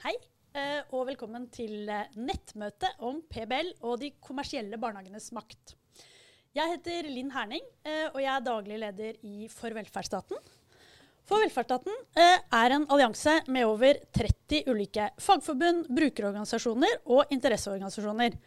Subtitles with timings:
[0.00, 0.14] Hei,
[0.56, 5.74] eh, og velkommen til eh, nettmøte om PBL og de kommersielle barnehagenes makt.
[6.56, 10.40] Jeg heter Linn Herning, eh, og jeg er daglig leder i For velferdsstaten.
[11.28, 18.40] For velferdsstaten er en allianse med over 30 ulike fagforbund, brukerorganisasjoner og interesseorganisasjoner.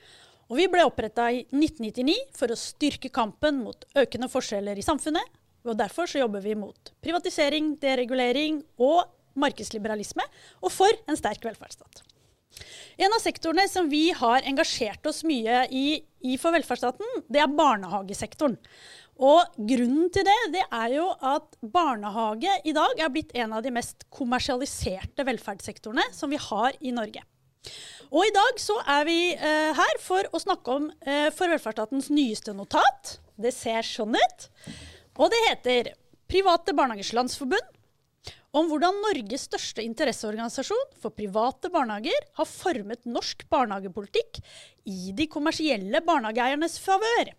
[0.50, 5.38] Og vi ble oppretta i 1999 for å styrke kampen mot økende forskjeller i samfunnet.
[5.70, 9.06] Og derfor jobber vi mot privatisering, deregulering og
[9.40, 10.26] markedsliberalisme
[10.62, 12.04] og for en sterk velferdsstat.
[13.02, 17.56] En av sektorene som vi har engasjert oss mye i, i for velferdsstaten, det er
[17.58, 18.60] barnehagesektoren.
[19.24, 23.66] Og grunnen til det, det er jo at barnehage i dag er blitt en av
[23.66, 27.22] de mest kommersialiserte velferdssektorene som vi har i Norge.
[28.14, 32.10] Og i dag så er vi eh, her for å snakke om eh, For velferdsstatens
[32.12, 33.18] nyeste notat.
[33.40, 34.50] Det ser sånn ut.
[35.16, 35.94] Og det heter
[36.30, 37.72] Private barnehagers landsforbund
[38.54, 44.40] om hvordan Norges største interesseorganisasjon for private barnehager har formet norsk barnehagepolitikk
[44.90, 47.34] i de kommersielle barnehageeiernes favør.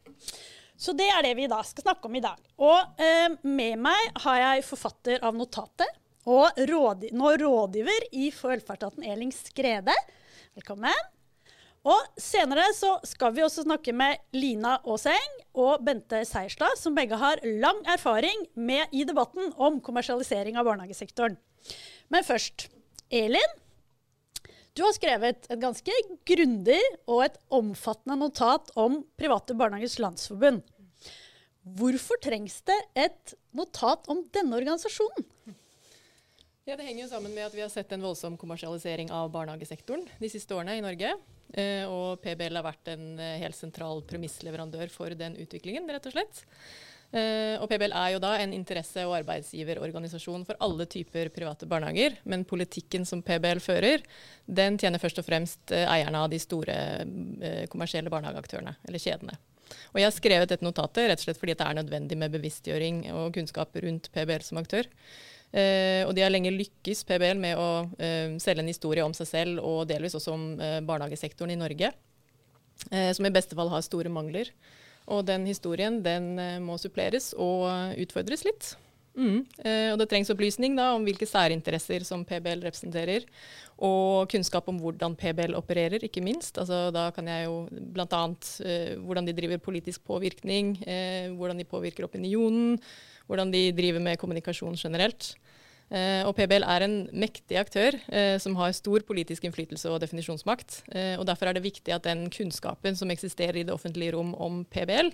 [0.75, 2.41] Så det er det vi da skal snakke om i dag.
[2.59, 9.07] Og eh, med meg har jeg forfatter av notatet og råd, nå rådgiver i velferdsstaten
[9.07, 9.95] Elin Skrede.
[10.57, 11.14] Velkommen.
[11.85, 17.19] Og senere så skal vi også snakke med Lina Aaseng og Bente Seierstad, som begge
[17.21, 21.37] har lang erfaring med i debatten om kommersialisering av barnehagesektoren.
[22.09, 22.71] Men først,
[23.13, 23.61] Elin.
[24.75, 30.65] Du har skrevet et ganske grundig og et omfattende notat om Private barnehagers landsforbund.
[31.65, 35.29] Hvorfor trengs det et notat om denne organisasjonen?
[36.65, 40.09] Ja, Det henger jo sammen med at vi har sett en voldsom kommersialisering av barnehagesektoren
[40.17, 41.13] de siste årene i Norge.
[41.55, 46.17] Eh, og PBL har vært en eh, helt sentral premissleverandør for den utviklingen, rett og
[46.17, 46.43] slett.
[47.15, 52.19] Eh, og PBL er jo da en interesse- og arbeidsgiverorganisasjon for alle typer private barnehager.
[52.27, 54.03] Men politikken som PBL fører,
[54.51, 56.77] den tjener først og fremst eierne av de store
[57.71, 59.39] kommersielle barnehageaktørene, eller kjedene.
[59.95, 62.99] Og jeg har skrevet dette notatet rett og slett fordi det er nødvendig med bevisstgjøring
[63.15, 64.91] og kunnskap rundt PBL som aktør.
[65.55, 69.29] Uh, og de har lenge lykkes, PBL, med å uh, selge en historie om seg
[69.31, 71.93] selv og delvis også om uh, barnehagesektoren i Norge,
[72.85, 74.49] som i beste fall har store mangler.
[75.15, 78.73] Og den historien den må suppleres og utfordres litt.
[79.15, 79.45] Mm.
[79.95, 83.23] og det trengs opplysning da, om hvilke særinteresser som PBL representerer,
[83.79, 86.59] og kunnskap om hvordan PBL opererer, ikke minst.
[86.59, 88.23] Altså, da kan jeg jo bl.a.
[88.67, 90.75] Eh, hvordan de driver politisk påvirkning,
[91.39, 92.81] hvordan de påvirker opinionen,
[93.29, 95.35] hvordan de driver med kommunikasjon generelt.
[95.93, 100.81] Uh, og PBL er en mektig aktør uh, som har stor politisk innflytelse og definisjonsmakt.
[100.89, 104.33] Uh, og Derfor er det viktig at den kunnskapen som eksisterer i det offentlige rom
[104.35, 105.13] om PBL,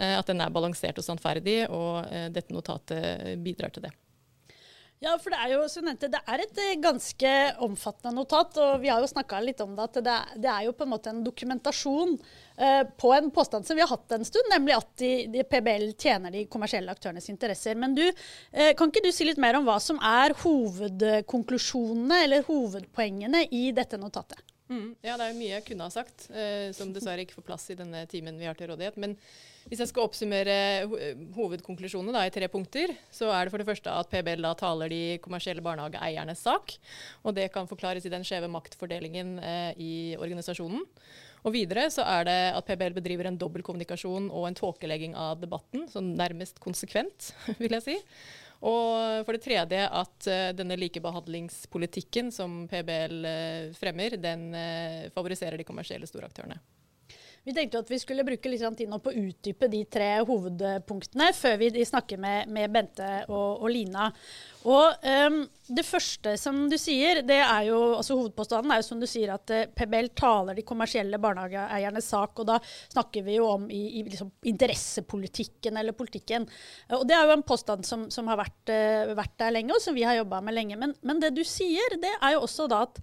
[0.00, 3.90] at den er balansert og sannferdig, og dette notatet bidrar til det.
[5.00, 7.30] Ja, for det er jo som nevnte, det er et eh, ganske
[7.64, 8.58] omfattende notat.
[8.60, 10.92] Og vi har jo snakka litt om det, at det, det, er jo på en
[10.92, 12.12] måte en dokumentasjon
[12.60, 15.86] eh, på en påstand som vi har hatt en stund, nemlig at de, de PBL
[15.96, 17.80] tjener de kommersielle aktørenes interesser.
[17.80, 22.44] Men du, eh, kan ikke du si litt mer om hva som er hovedkonklusjonene eller
[22.50, 24.44] hovedpoengene i dette notatet?
[24.70, 27.64] Mm, ja, det er mye jeg kunne ha sagt, eh, som dessverre ikke får plass
[27.74, 28.98] i denne timen vi har til rådighet.
[29.02, 29.16] Men
[29.66, 30.54] hvis jeg skal oppsummere
[31.34, 34.92] hovedkonklusjonene da, i tre punkter, så er det for det første at PBL da taler
[34.92, 36.76] de kommersielle barnehageeiernes sak.
[37.24, 40.86] Og det kan forklares i den skjeve maktfordelingen eh, i organisasjonen.
[41.40, 45.86] Og videre så er det at PBL bedriver en dobbeltkommunikasjon og en tåkelegging av debatten,
[45.90, 47.32] sånn nærmest konsekvent,
[47.62, 47.98] vil jeg si.
[48.60, 55.56] Og for det tredje at uh, denne likebehandlingspolitikken som PBL eh, fremmer, den uh, favoriserer
[55.56, 56.58] de kommersielle storaktørene.
[57.40, 61.30] Vi tenkte at vi skulle bruke litt tid nå på å utdype de tre hovedpunktene
[61.32, 64.10] før vi snakker med, med Bente og, og, Lina.
[64.68, 69.00] Og um, Det første som du sier, det er jo, altså hovedpåstanden er jo som
[69.00, 72.42] du sier at eh, PBL taler de kommersielle barnehageeiernes sak.
[72.42, 76.44] og Da snakker vi jo om i, i liksom, interessepolitikken eller politikken.
[76.98, 79.80] Og Det er jo en påstand som, som har vært, uh, vært, der lenge, og
[79.80, 80.76] som vi har jobba med lenge.
[80.76, 83.00] Men, men det du sier, det er jo også da at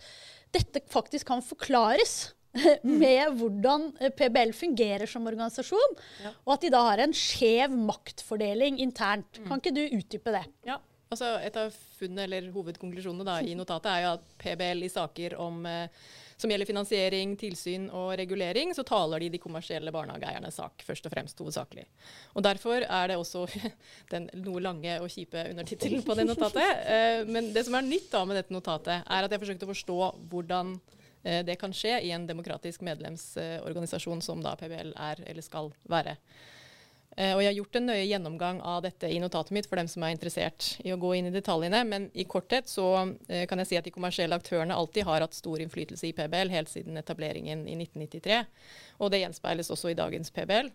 [0.53, 2.36] dette faktisk kan forklares.
[3.03, 6.33] med hvordan eh, PBL fungerer som organisasjon, ja.
[6.45, 9.41] og at de da har en skjev maktfordeling internt.
[9.41, 9.49] Mm.
[9.49, 10.45] Kan ikke du utdype det?
[10.67, 10.79] Ja.
[11.07, 15.37] Altså, et av funnene eller hovedkonklusjonene da, i notatet er jo at PBL i saker
[15.39, 16.07] om, eh,
[16.37, 21.15] som gjelder finansiering, tilsyn og regulering, så taler de de kommersielle barnehageeiernes sak, først og
[21.15, 21.87] fremst hovedsakelig.
[22.35, 23.45] Og Derfor er det også
[24.13, 26.83] den noe lange og kjipe undertittelen på det notatet.
[26.91, 29.73] Eh, men det som er nytt da med dette notatet, er at jeg forsøkte å
[29.73, 30.75] forstå hvordan
[31.47, 36.15] det kan skje i en demokratisk medlemsorganisasjon som da PBL er eller skal være.
[37.17, 39.87] Eh, og jeg har gjort en nøye gjennomgang av dette i notatet mitt for dem
[39.89, 41.81] som er interessert i å gå inn i detaljene.
[41.89, 42.87] Men i korthet så
[43.25, 46.53] eh, kan jeg si at de kommersielle aktørene alltid har hatt stor innflytelse i PBL
[46.53, 48.43] helt siden etableringen i 1993.
[49.01, 50.69] Og det gjenspeiles også i dagens PBL.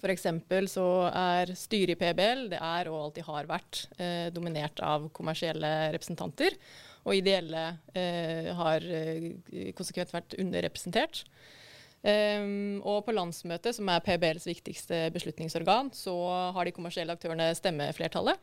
[0.00, 0.28] F.eks.
[0.70, 5.90] så er styret i PBL det er og alltid har vært eh, dominert av kommersielle
[5.96, 6.54] representanter.
[7.06, 7.64] Og ideelle
[7.96, 11.24] eh, har eh, konsekvent vært underrepresentert.
[12.00, 16.14] Um, og på landsmøtet, som er PBLs viktigste beslutningsorgan, så
[16.56, 18.40] har de kommersielle aktørene stemmeflertallet.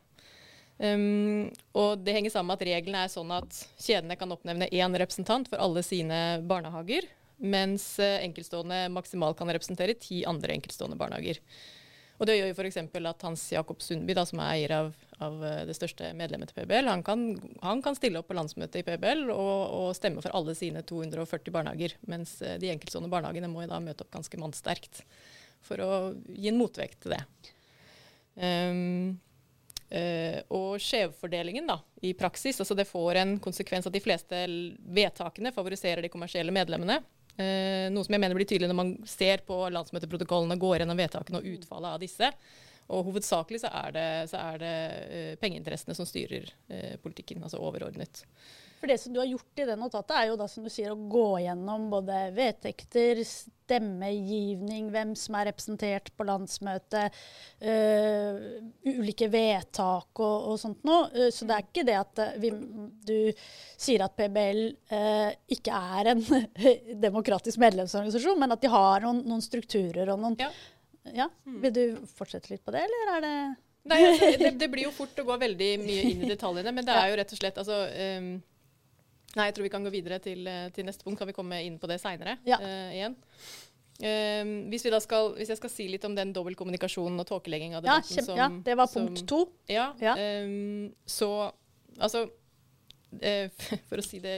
[0.78, 5.00] Um, og det henger sammen med at reglene er sånn at kjedene kan oppnevne én
[5.02, 7.10] representant for alle sine barnehager,
[7.42, 11.42] mens uh, enkeltstående maksimalt kan representere ti andre enkeltstående barnehager.
[12.18, 12.80] Og det gjør jo f.eks.
[12.82, 16.62] at Hans Jakob Sundby, da, som er eier av, av, eh, det største medlemmet til
[16.62, 17.26] PBL, han kan,
[17.64, 21.54] han kan, stille opp på landsmøtet i PBL og, og, stemme for alle sine 240
[21.54, 21.98] barnehager.
[22.10, 25.04] Mens eh, de enkeltstående barnehagene må da møte opp ganske mannsterkt
[25.66, 25.94] for å
[26.30, 27.24] gi en motvekt til det.
[28.38, 29.18] Um,
[29.90, 34.44] uh, og skjevfordelingen da, i praksis, altså det får en konsekvens at de fleste
[34.94, 37.00] vedtakene favoriserer de kommersielle medlemmene.
[37.34, 41.02] Uh, noe som jeg mener blir tydelig når man ser på landsmøteprotokollene, og går gjennom
[41.02, 42.32] vedtakene og utfallet av disse.
[42.88, 44.78] Og hovedsakelig så er det, så er det
[45.10, 48.24] uh, pengeinteressene som styrer uh, politikken, altså overordnet.
[48.78, 50.92] For det som du har gjort i det notatet, er jo da som du sier
[50.94, 57.18] å gå gjennom både vedtekter, stemmegivning, hvem som er representert på landsmøtet,
[57.66, 58.38] uh,
[58.86, 61.28] ulike vedtak og, og sånt noe.
[61.34, 62.54] Så det er ikke det at vi,
[63.10, 63.18] du
[63.76, 64.64] sier at PBL
[65.58, 66.24] ikke er en
[67.10, 70.54] demokratisk medlemsorganisasjon, men at de har noen, noen strukturer og noen ja.
[71.16, 71.30] Ja.
[71.48, 71.62] Mm.
[71.64, 71.84] Vil du
[72.18, 73.38] fortsette litt på det, eller er det
[73.88, 76.88] Nei, altså, det, det, blir jo fort å gå veldig mye inn i detaljene, men
[76.88, 78.34] det er jo rett og slett altså, um,
[79.38, 81.20] Nei, jeg tror vi kan gå videre til, eh, til neste punkt.
[81.20, 82.58] Kan vi komme inn på det seinere ja.
[82.58, 83.14] uh, igjen?
[83.98, 88.18] Um, hvis, skal, hvis, jeg skal si litt om den dobbeltkommunikasjonen og tåkelegging av debatten
[88.18, 89.40] ja, som Ja, det var punkt som, to.
[89.70, 90.16] Ja, ja.
[90.18, 91.30] Um, så
[92.00, 94.36] altså uh, For å si det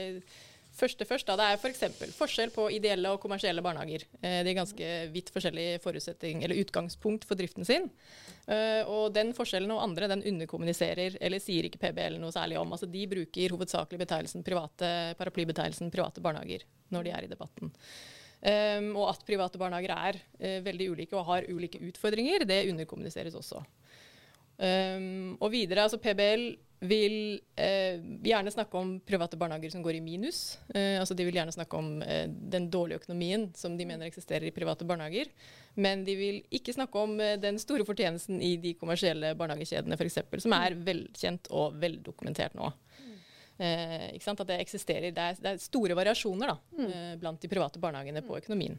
[0.80, 1.82] første først, da, det er f.eks.
[1.98, 4.06] For forskjell på ideelle og kommersielle barnehager.
[4.20, 7.90] Eh, de er ganske vidt forskjellig forutsetning, eller utgangspunkt for driften sin.
[8.50, 12.72] Eh, og den forskjellen og andre den underkommuniserer, eller sier ikke PBL noe særlig om.
[12.76, 17.70] Altså, de bruker hovedsakelig betegnelsen private, paraplybetegnelsen private barnehager når de er i debatten.
[18.40, 23.36] Um, og at private barnehager er uh, veldig ulike og har ulike utfordringer, det underkommuniseres
[23.36, 23.60] også.
[24.56, 26.46] Um, og videre, altså PBL
[26.80, 30.58] vil eh, gjerne snakke om private barnehager som går i minus.
[30.74, 34.48] Eh, altså de vil gjerne snakke om eh, den dårlige økonomien som de mener eksisterer
[34.48, 35.28] i private barnehager.
[35.76, 40.22] Men de vil ikke snakke om eh, den store fortjenesten i de kommersielle barnehagekjedene f.eks.,
[40.40, 42.72] som er velkjent og veldokumentert nå.
[43.60, 46.86] Eh, At det eksisterer det er, det er store variasjoner da, mm.
[46.86, 48.78] Eh, blant de private barnehagene på økonomien.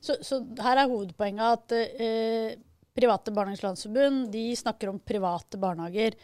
[0.00, 2.64] Så, så her er hovedpoenget at
[2.96, 6.16] Private Barnehagers Landsforbund snakker om private barnehager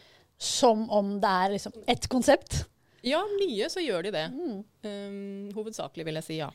[0.43, 2.65] som om det er liksom ett konsept?
[3.03, 4.27] Ja, mye så gjør de det.
[4.31, 4.59] Mm.
[4.87, 6.51] Um, hovedsakelig vil jeg si ja.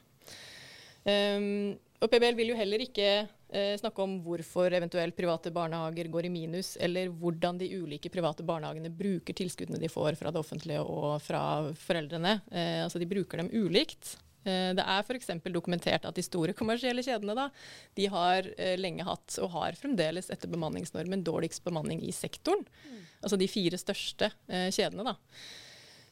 [1.08, 6.28] Um, og PBL vil jo heller ikke uh, snakke om hvorfor eventuelt private barnehager går
[6.28, 10.84] i minus, eller hvordan de ulike private barnehagene bruker tilskuddene de får fra det offentlige
[10.84, 11.42] og fra
[11.80, 12.40] foreldrene.
[12.52, 14.18] Uh, altså De bruker dem ulikt.
[14.48, 15.30] Eh, det er f.eks.
[15.52, 17.48] dokumentert at de store kommersielle kjedene da,
[18.00, 22.66] de har eh, lenge hatt, og har fremdeles etter bemanningsnormen, dårligst bemanning i sektoren.
[22.88, 23.00] Mm.
[23.22, 25.14] Altså de fire største eh, kjedene.
[25.14, 25.18] da.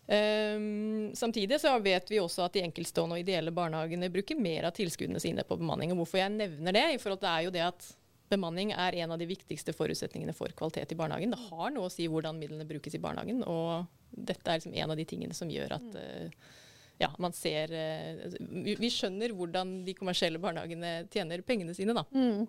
[0.06, 4.76] Um, samtidig så vet vi også at de enkeltstående og ideelle barnehagene bruker mer av
[4.78, 5.94] tilskuddene sine på bemanning.
[5.94, 7.88] Og hvorfor jeg nevner det, i forhold til det er jo det at
[8.30, 11.34] bemanning er en av de viktigste forutsetningene for kvalitet i barnehagen.
[11.34, 14.94] Det har noe å si hvordan midlene brukes i barnehagen, og dette er liksom en
[14.94, 16.54] av de tingene som gjør at uh,
[17.02, 18.38] ja, man ser uh,
[18.80, 22.06] Vi skjønner hvordan de kommersielle barnehagene tjener pengene sine, da.
[22.16, 22.46] Mm.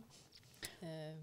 [0.83, 1.17] Uh,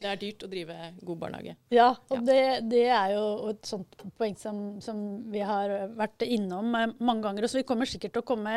[0.00, 1.52] det er dyrt å drive god barnehage.
[1.74, 2.20] Ja, og ja.
[2.24, 7.26] Det, det, er jo et sånt poeng som, som, vi har vært innom eh, mange
[7.26, 7.44] ganger.
[7.44, 8.54] og så Vi kommer sikkert til å komme,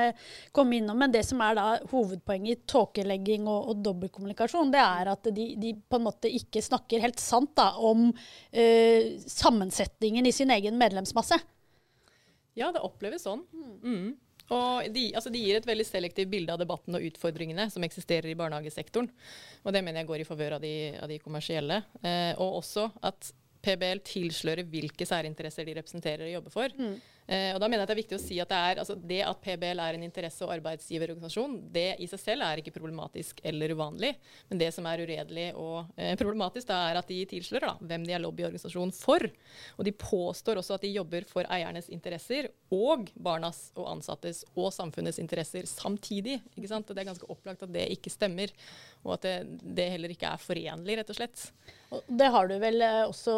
[0.56, 5.12] komme innom, men det som er da hovedpoenget i tåkelegging og, og dobbeltkommunikasjon, det er
[5.12, 10.36] at de, de, på en måte ikke snakker helt sant da, om uh, sammensetningen i
[10.36, 11.42] sin egen medlemsmasse.
[12.60, 13.44] Ja, det oppleves sånn.
[13.84, 14.14] Mm.
[14.54, 18.30] Og de, altså de, gir et veldig selektivt bilde av debatten og utfordringene som eksisterer
[18.30, 19.10] i barnehagesektoren.
[19.64, 20.68] Og det mener jeg går i favør av,
[21.00, 21.80] av, de kommersielle.
[22.04, 23.32] Eh, og også at
[23.64, 26.76] PBL tilslører hvilke særinteresser de representerer og jobber for.
[26.76, 26.98] Mm.
[27.28, 28.96] Eh, og da mener jeg at Det er viktig å si at det, er, altså
[29.00, 33.40] det at PBL er en interesse- og arbeidsgiverorganisasjon, det i seg selv er ikke problematisk
[33.48, 34.14] eller uvanlig.
[34.50, 38.08] Men det som er uredelig og eh, problematisk, da er at de tilslører da, hvem
[38.08, 39.28] de er lobbyorganisasjon for.
[39.78, 44.74] Og de påstår også at de jobber for eiernes interesser og barnas og ansattes og
[44.76, 46.42] samfunnets interesser samtidig.
[46.58, 46.90] ikke sant?
[46.90, 48.52] Og Det er ganske opplagt at det ikke stemmer,
[49.04, 49.38] og at det,
[49.80, 51.48] det heller ikke er forenlig, rett og slett.
[52.08, 53.34] Det har du vel eh, også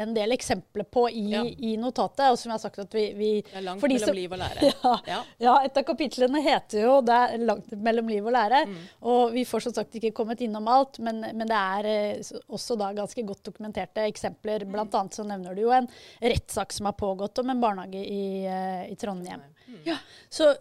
[0.00, 1.42] en del eksempler på i, ja.
[1.44, 2.26] i notatet.
[2.30, 4.40] og som jeg har sagt at vi, vi Det er langt mellom som, liv og
[4.40, 4.70] lære.
[4.84, 5.18] Ja, ja.
[5.42, 8.64] ja, et av kapitlene heter jo 'Det er langt mellom liv og lære'.
[8.70, 8.80] Mm.
[9.12, 12.78] Og vi får som sagt ikke kommet innom alt, men, men det er eh, også
[12.80, 14.64] da ganske godt dokumenterte eksempler.
[14.64, 14.72] Mm.
[14.72, 15.88] Blant annet så nevner du jo en
[16.20, 19.42] rettssak som har pågått om en barnehage i, eh, i Trondheim.
[19.64, 19.80] Mm.
[19.84, 19.96] Ja,
[20.28, 20.52] så,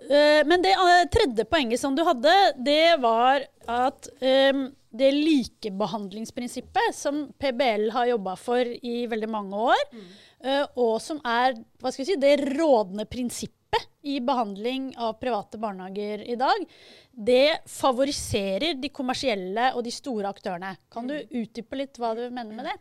[0.47, 0.73] men det
[1.11, 4.07] tredje poenget som du hadde, det var at
[4.53, 10.07] um, det likebehandlingsprinsippet som PBL har jobba for i veldig mange år, mm.
[10.45, 11.57] uh, og som er
[11.89, 16.65] si, det rådende prinsippet i behandling av private barnehager i dag,
[17.11, 20.75] det favoriserer de kommersielle og de store aktørene.
[20.93, 21.31] Kan du mm.
[21.41, 22.77] utdype litt hva du mener med det?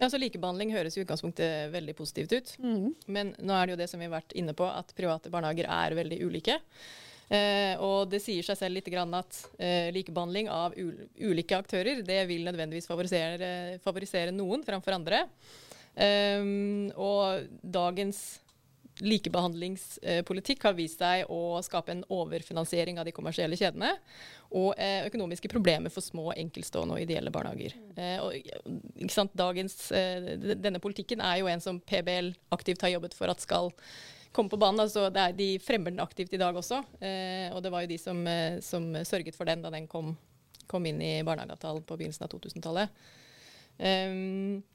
[0.00, 2.52] Ja, så Likebehandling høres i utgangspunktet veldig positivt ut.
[2.58, 2.88] Mm.
[3.06, 5.70] Men nå er det jo det som vi har vært inne på, at private barnehager
[5.70, 6.58] er veldig ulike.
[7.34, 12.46] Eh, og det sier seg selv litt at eh, likebehandling av ulike aktører det vil
[12.46, 15.24] nødvendigvis favorisere, favorisere noen framfor andre.
[15.94, 18.40] Um, og dagens
[19.02, 23.90] likebehandlingspolitikk har vist seg å skape en overfinansiering av de kommersielle kjedene.
[24.54, 27.74] Og eh, økonomiske problemer for små, enkeltstående og ideelle barnehager.
[27.98, 33.32] Eh, og, Dagens, eh, denne politikken er jo en som PBL aktivt har jobbet for
[33.32, 33.72] at skal
[34.34, 34.82] komme på banen.
[34.84, 36.82] Altså, er, de fremmer den aktivt i dag også.
[36.98, 40.14] Eh, og det var jo de som, eh, som, sørget for den da den kom,
[40.70, 43.04] kom inn i barnehageavtalen på begynnelsen av 2000-tallet.
[43.78, 44.70] Um, eh,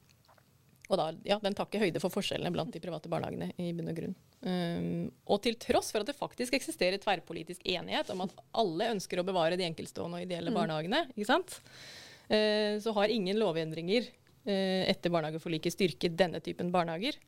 [0.89, 3.51] og da, ja, den tar ikke høyde for forskjellene blant de private barnehagene.
[3.61, 4.15] i bunn Og grunn.
[4.39, 9.19] Um, og til tross for at det faktisk eksisterer tverrpolitisk enighet om at alle ønsker
[9.19, 10.57] å bevare de enkeltstående og ideelle mm.
[10.57, 17.19] barnehagene, uh, så har ingen lovendringer uh, etter barnehageforliket styrket denne typen barnehager.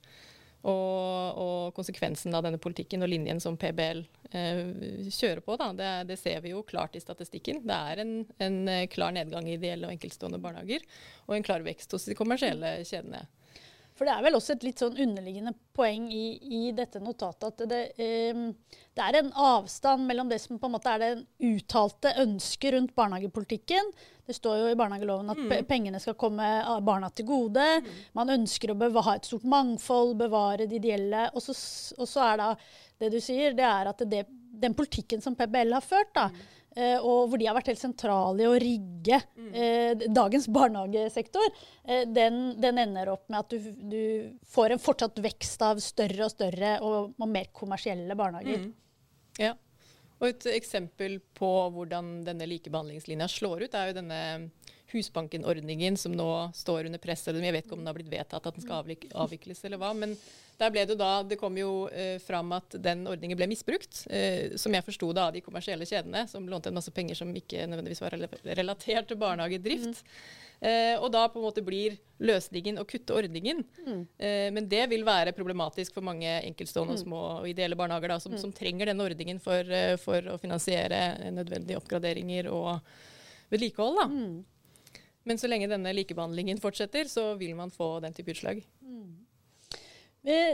[0.62, 4.60] Og, og, konsekvensen av denne politikken og linjen som PBL eh,
[5.10, 7.64] kjører på, det, det, ser vi jo klart i statistikken.
[7.66, 10.86] Det er en, en eh, klar nedgang i ideelle og enkeltstående barnehager,
[11.26, 13.24] og en klar vekst hos de kommersielle kjedene.
[14.02, 17.68] For det er vel også et litt sånn underliggende poeng i, i dette notatet at
[17.70, 18.40] det, eh,
[18.98, 21.12] det, er en avstand mellom det som på en måte er det
[21.46, 23.92] uttalte ønsket rundt barnehagepolitikken.
[24.32, 25.56] Det står jo i barnehageloven at mm.
[25.68, 26.48] pengene skal komme
[26.88, 27.66] barna til gode.
[27.84, 27.90] Mm.
[28.18, 31.28] Man ønsker å ha et stort mangfold, bevare det ideelle.
[31.36, 31.56] Og så,
[32.00, 32.54] og så er da
[33.02, 34.26] det du sier, det er at det,
[34.62, 37.82] den politikken som PBL har ført, da, mm eh, og hvor de har vært helt
[37.82, 39.18] sentrale i å rigge
[39.52, 41.50] eh, dagens barnehagesektor,
[41.84, 44.04] eh, den, den, ender opp med at du, du,
[44.54, 48.64] får en fortsatt vekst av større og større og, og mer kommersielle barnehager.
[48.64, 48.72] Mm.
[49.42, 49.56] Ja.
[50.22, 54.22] Og Et eksempel på hvordan denne likebehandlingslinja slår ut, er jo denne
[54.92, 57.24] Husbanken-ordningen som nå står under press.
[57.28, 59.94] Jeg vet ikke om den har blitt vedtatt at den skal avvikles eller hva.
[59.98, 60.18] men
[60.62, 64.54] der ble Det da, det kom jo eh, fram at den ordningen ble misbrukt, eh,
[64.62, 68.04] som jeg forsto av de kommersielle kjedene, som lånte en masse penger som ikke nødvendigvis
[68.04, 68.14] var
[68.60, 70.04] relatert til barnehagedrift.
[70.04, 70.51] Mm.
[70.62, 73.64] Eh, og da på en måte blir løsningen å kutte ordningen.
[73.82, 74.02] Mm.
[74.22, 77.06] Eh, men det vil være problematisk for mange enkeltstående og mm.
[77.08, 78.42] små og ideelle barnehager da, som, mm.
[78.44, 82.78] som, trenger denne ordningen for, eh, for, å finansiere nødvendige oppgraderinger og
[83.50, 84.04] vedlikehold.
[84.14, 85.02] Mm.
[85.26, 88.62] Men så lenge denne likebehandlingen fortsetter, så vil man få den type utslag.
[88.86, 89.18] Mm.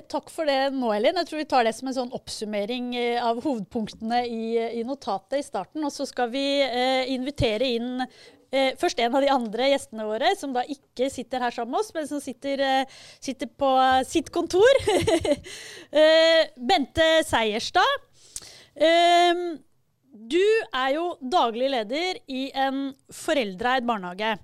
[0.07, 1.17] Takk for det nå, Elin.
[1.19, 5.41] Jeg tror vi tar det som en sånn oppsummering eh, av hovedpunktene i, i notatet
[5.41, 5.83] i starten.
[5.83, 8.05] Og så skal vi eh, invitere inn
[8.51, 11.83] eh, først en av de andre gjestene våre, som da ikke sitter her sammen med
[11.83, 13.71] oss, men som sitter, eh, sitter på
[14.07, 14.83] sitt kontor.
[15.97, 18.03] Eh, Bente Seierstad.
[18.75, 19.57] Ehm,
[20.11, 20.43] du
[20.75, 24.35] er jo daglig leder i en foreldreeid barnehage.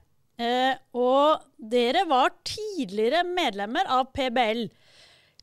[0.42, 4.66] Eh, og dere var tidligere medlemmer av PBL.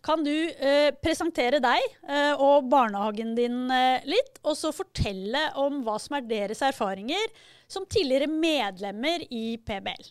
[0.03, 5.83] Kan du eh, presentere deg eh, og barnehagen din eh, litt, og så fortelle om
[5.85, 7.27] hva som er deres erfaringer
[7.71, 10.09] som tidligere medlemmer i PBL?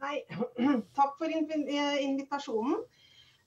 [0.00, 0.22] Hei.
[0.98, 2.80] Takk for eh, invitasjonen.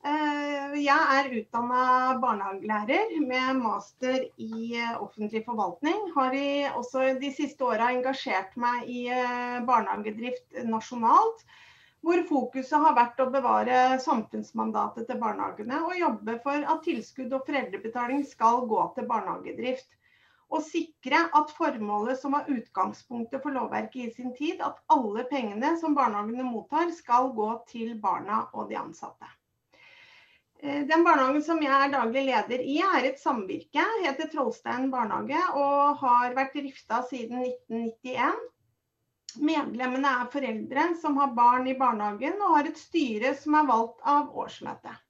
[0.03, 1.83] Eh, jeg er utdanna
[2.21, 6.11] barnehagelærer med master i eh, offentlig forvaltning.
[6.15, 6.37] Har
[6.77, 9.07] også de siste åra engasjert meg i
[9.67, 11.43] barnehagedrift nasjonalt
[12.03, 17.45] hvor fokuset har vært å bevare samfunnsmandatet til barnehagene og jobbe for at tilskudd og
[17.47, 19.87] foreldrebetaling skal gå til barnehagedrift.
[20.53, 25.74] Å sikre at formålet som var utgangspunktet for lovverket i sin tid, at alle pengene
[25.81, 29.29] som barnehagene mottar, skal gå til barna og de ansatte.
[30.62, 33.83] Eh, den barnehagen som jeg er daglig leder i, er et samvirke.
[34.05, 38.43] Heter Trollstein barnehage og har vært drifta siden 1991.
[39.43, 44.05] Medlemmene er foreldre som har barn i barnehagen, og har et styre som er valgt
[44.05, 45.02] av årsmøtet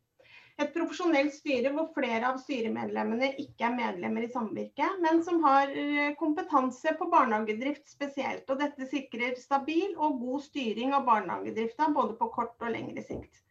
[0.62, 5.72] et profesjonelt styre hvor flere av styremedlemmene ikke er medlemmer i samvirket, men som har
[5.72, 8.45] eh, kompetanse på barnehagedrift spesielt.
[8.53, 13.41] Og dette sikrer stabil og god styring av barnehagedrifta både på kort og lengre sikt.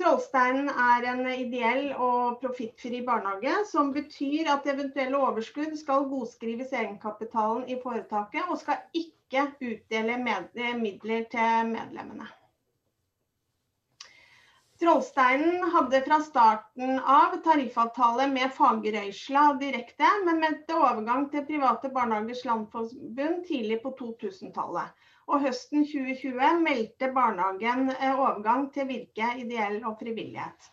[0.00, 7.66] Trollsteinen er en ideell og profittfri barnehage, som betyr at eventuelle overskudd skal godskrives egenkapitalen
[7.68, 12.30] i foretaket, og skal ikke utdele midler til medlemmene.
[14.80, 22.40] Trollsteinen hadde fra starten av tariffavtale med Fagerøysla direkte, men meldte overgang til Private Barnehagers
[22.48, 24.96] Landforbund tidlig på 2000-tallet.
[25.28, 30.72] Og høsten 2020 meldte barnehagen eh, overgang til Virke ideell og frivillighet.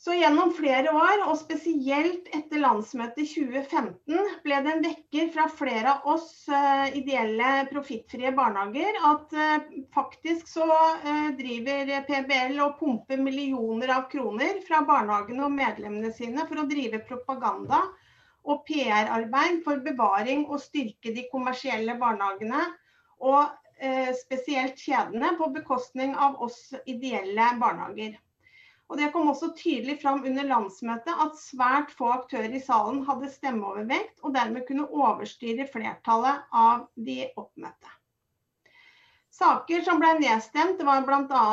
[0.00, 5.92] Så gjennom flere år, og spesielt etter landsmøtet 2015, ble det en vekker fra flere
[5.92, 10.64] av oss uh, ideelle, profittfrie barnehager at uh, faktisk så
[11.04, 16.66] uh, driver PBL og pumper millioner av kroner fra barnehagene og medlemmene sine for å
[16.70, 17.82] drive propaganda
[18.48, 22.64] og PR-arbeid for bevaring og styrke de kommersielle barnehagene.
[23.20, 23.52] Og
[24.16, 28.16] spesielt kjedene på bekostning av oss ideelle barnehager.
[28.90, 33.30] Og Det kom også tydelig fram under landsmøtet at svært få aktører i salen hadde
[33.30, 37.92] stemmeovervekt, og dermed kunne overstyre flertallet av de oppmøtte.
[39.40, 41.44] Saker som ble nedstemt var bl.a.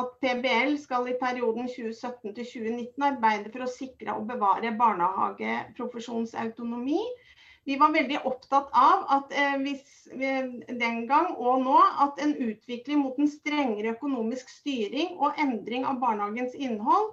[0.00, 7.04] at PBL skal i perioden 2017 2019 arbeide for å sikre og bevare barnehageprofesjonsautonomi, autonomi,
[7.66, 9.86] vi var veldig opptatt av at eh, hvis,
[10.82, 15.98] den gang og nå at en utvikling mot en strengere økonomisk styring og endring av
[16.02, 17.08] barnehagens innhold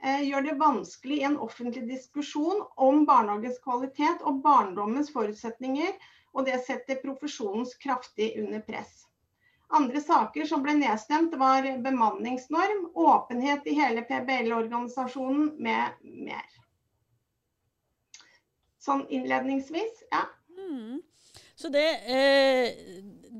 [0.00, 5.92] eh, gjør det vanskelig i en offentlig diskusjon om barnehagens kvalitet og barndommens forutsetninger,
[6.32, 9.04] og det setter profesjonens kraftig under press.
[9.76, 16.59] Andre saker som ble nedstemt, var bemanningsnorm, åpenhet i hele PBL-organisasjonen med mer
[18.80, 20.04] sånn innledningsvis.
[20.12, 20.24] Ja.
[20.56, 21.00] Mm.
[21.60, 22.70] Så det, eh,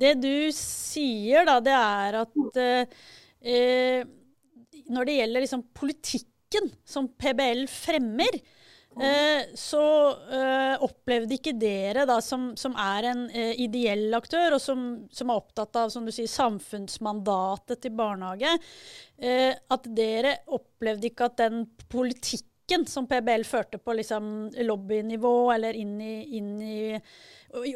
[0.00, 4.08] det, du sier, da, det er at eh,
[4.90, 8.40] når det gjelder liksom politikken som PBL fremmer,
[9.00, 9.84] eh, så
[10.34, 15.30] eh, opplevde ikke dere, da, som, som er en eh, ideell aktør, og som, som,
[15.30, 18.52] er opptatt av som du sier, samfunnsmandatet til barnehage,
[19.22, 25.52] eh, at dere opplevde ikke at den politikken politikken som PBL førte på liksom, lobbynivå
[25.52, 27.00] eller inn i, inn i,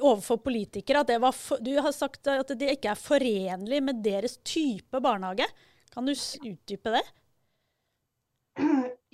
[0.01, 5.47] overfor politikere, for, du har sagt at det ikke er forenlig med deres type barnehage.
[5.93, 7.05] Kan du utdype det?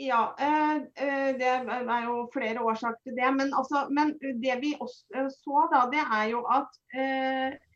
[0.00, 3.32] Ja, eh, eh, det er jo flere årsaker til det.
[3.36, 7.69] Men, altså, men det vi også så, da, det er jo at eh, Eh,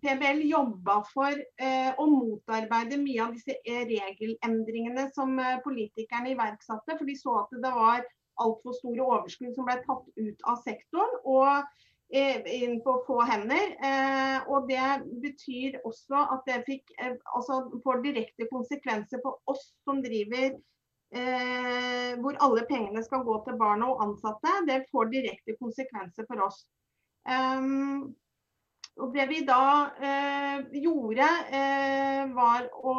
[0.00, 6.96] PBL jobba for eh, å motarbeide mye av disse regelendringene som eh, politikerne iverksatte.
[6.96, 8.06] For de så at det var
[8.38, 11.76] altfor store overskudd som ble tatt ut av sektoren og
[12.08, 13.74] inn på få hender.
[14.48, 14.84] Og det
[15.20, 16.94] betyr også at det fikk,
[17.36, 20.54] altså får direkte konsekvenser for oss som driver
[22.22, 24.54] hvor alle pengene skal gå til barna og ansatte.
[24.70, 26.62] Det får direkte konsekvenser for oss.
[27.28, 28.14] Um,
[28.98, 29.62] og det vi da
[30.02, 32.94] eh, gjorde, eh, var å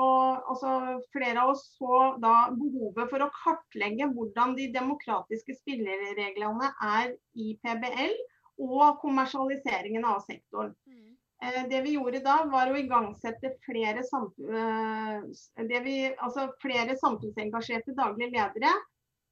[0.50, 0.74] altså
[1.14, 7.54] Flere av oss så da behovet for å kartlegge hvordan de demokratiske spillereglene er i
[7.64, 8.16] PBL,
[8.60, 10.74] og kommersialiseringen av sektoren.
[10.88, 11.10] Mm.
[11.42, 18.34] Eh, det vi gjorde da, var å igangsette flere, eh, vi, altså flere samfunnsengasjerte daglige
[18.36, 18.74] ledere.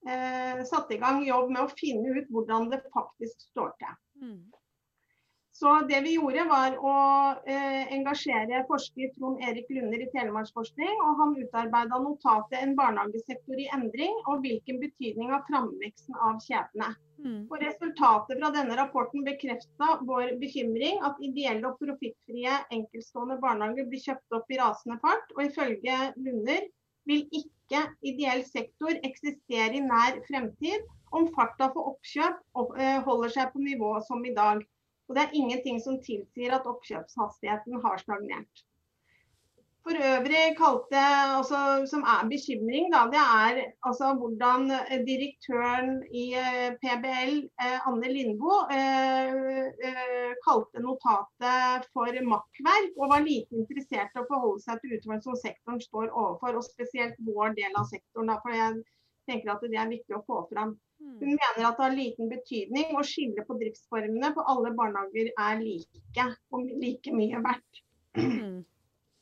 [0.08, 3.98] Eh, satte i gang jobb med å finne ut hvordan det faktisk står til.
[4.24, 4.40] Mm.
[5.58, 6.96] Så det vi gjorde var å
[7.50, 11.00] eh, engasjere forsker Trond Erik Lunder i Telemarksforskning.
[11.02, 16.92] og Han utarbeida notatet 'En barnehagesektor i endring' og hvilken betydning av framveksten av kjedene.
[17.26, 17.40] Mm.
[17.50, 24.06] Og Resultatet fra denne rapporten bekrefta vår bekymring at ideelle og profittfrie enkeltstående barnehager blir
[24.06, 25.36] kjøpt opp i rasende fart.
[25.40, 26.70] Og ifølge Lunder
[27.10, 30.86] vil ikke ideell sektor eksistere i nær fremtid
[31.18, 32.42] om farta for oppkjøp
[32.78, 34.62] eh, holder seg på nivå som i dag.
[35.08, 38.66] Og det er ingenting som tilsier at oppkjøpshastigheten har stagnert.
[39.88, 41.02] for øvrig kalte,
[41.38, 41.60] altså,
[41.92, 43.54] som er bekymring, da, det er
[43.88, 44.62] altså, hvordan
[45.10, 45.92] direktøren
[46.24, 54.12] i eh, PBL, eh, Anne Lindboe, eh, kalte notatet for makkverk, og var lite interessert
[54.12, 57.88] i å forholde seg til utfordringen som sektoren står overfor, og spesielt vår del av
[57.94, 58.34] sektoren.
[58.34, 58.84] Da, for jeg
[59.32, 60.76] tenker at det er viktig å få fram.
[60.98, 61.18] Hmm.
[61.20, 65.62] Hun mener at det har liten betydning å skille på driftsformene, for alle barnehager er
[65.62, 67.84] like og like mye verdt.
[68.18, 68.66] Mm.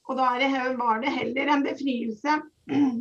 [0.06, 0.30] Og da
[0.78, 2.40] var det heller en befrielse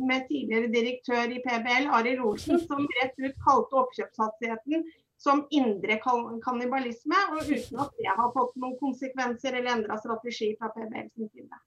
[0.09, 4.87] med tidligere direktør i PBL, Arild Olsen, som rett ut kalte oppkjøpshastigheten
[5.21, 5.99] som indre
[6.43, 11.29] kannibalisme, og uten at det har fått noen konsekvenser eller endra strategi fra PBL sin
[11.29, 11.61] side.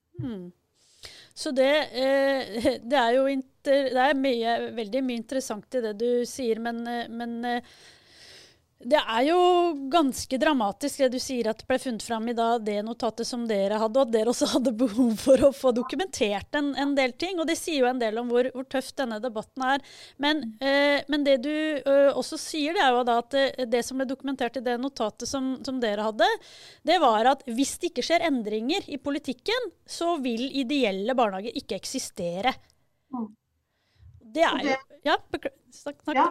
[1.39, 2.57] Så det, eh,
[2.91, 6.83] det, er jo inter, det er mye, veldig mye interessant i det du sier, men,
[6.91, 7.77] eh, men eh,
[8.79, 9.39] det er jo
[9.91, 13.43] ganske dramatisk det du sier at det ble funnet fram i dag, det notatet som
[13.51, 17.17] dere hadde, og at dere også hadde behov for å få dokumentert en, en del
[17.19, 17.41] ting.
[17.43, 19.83] Og det sier jo en del om hvor, hvor tøft denne debatten er.
[20.23, 23.71] Men, eh, men det du eh, også sier, det er jo da at det, eh,
[23.75, 26.31] det, som ble dokumentert i det notatet som, som, dere hadde,
[26.87, 31.83] det var at hvis det ikke skjer endringer i politikken, så vil ideelle barnehager ikke
[31.83, 32.55] eksistere.
[33.11, 33.33] Mm.
[34.39, 35.19] Det er jo Ja,
[35.75, 36.03] snakk.
[36.03, 36.17] snakk.
[36.17, 36.27] Ja,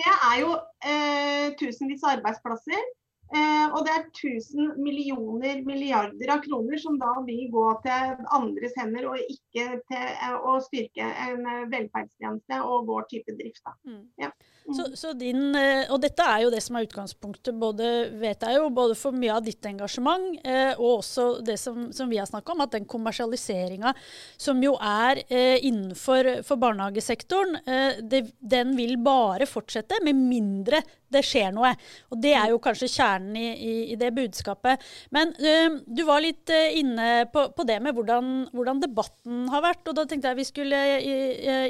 [0.00, 0.52] det er jo
[0.84, 2.84] eh, tusenvis av arbeidsplasser.
[3.34, 8.76] Eh, og det er 1000 millioner milliarder av kroner som da vil gå til andres
[8.78, 13.64] hender, og ikke til eh, å styrke en eh, velferdstjeneste og vår type drift.
[13.88, 14.04] Mm.
[14.20, 14.30] Ja.
[14.64, 14.74] Mm.
[14.74, 18.56] Så, så din, eh, og dette er jo det som er utgangspunktet, både, vet jeg
[18.56, 22.30] jo, både for mye av ditt engasjement eh, og også det som, som vi har
[22.30, 23.92] snakka om, at den kommersialiseringa
[24.40, 30.80] som jo er eh, innenfor barnehagesektoren, eh, det, den vil bare fortsette med mindre
[31.14, 31.72] det skjer noe.
[32.12, 34.82] Og det er jo kanskje kjernen i, i, i det budskapet.
[35.14, 39.64] Men uh, du var litt uh, inne på, på, det med hvordan, hvordan, debatten har
[39.64, 39.84] vært.
[39.88, 40.80] Og da tenkte jeg vi skulle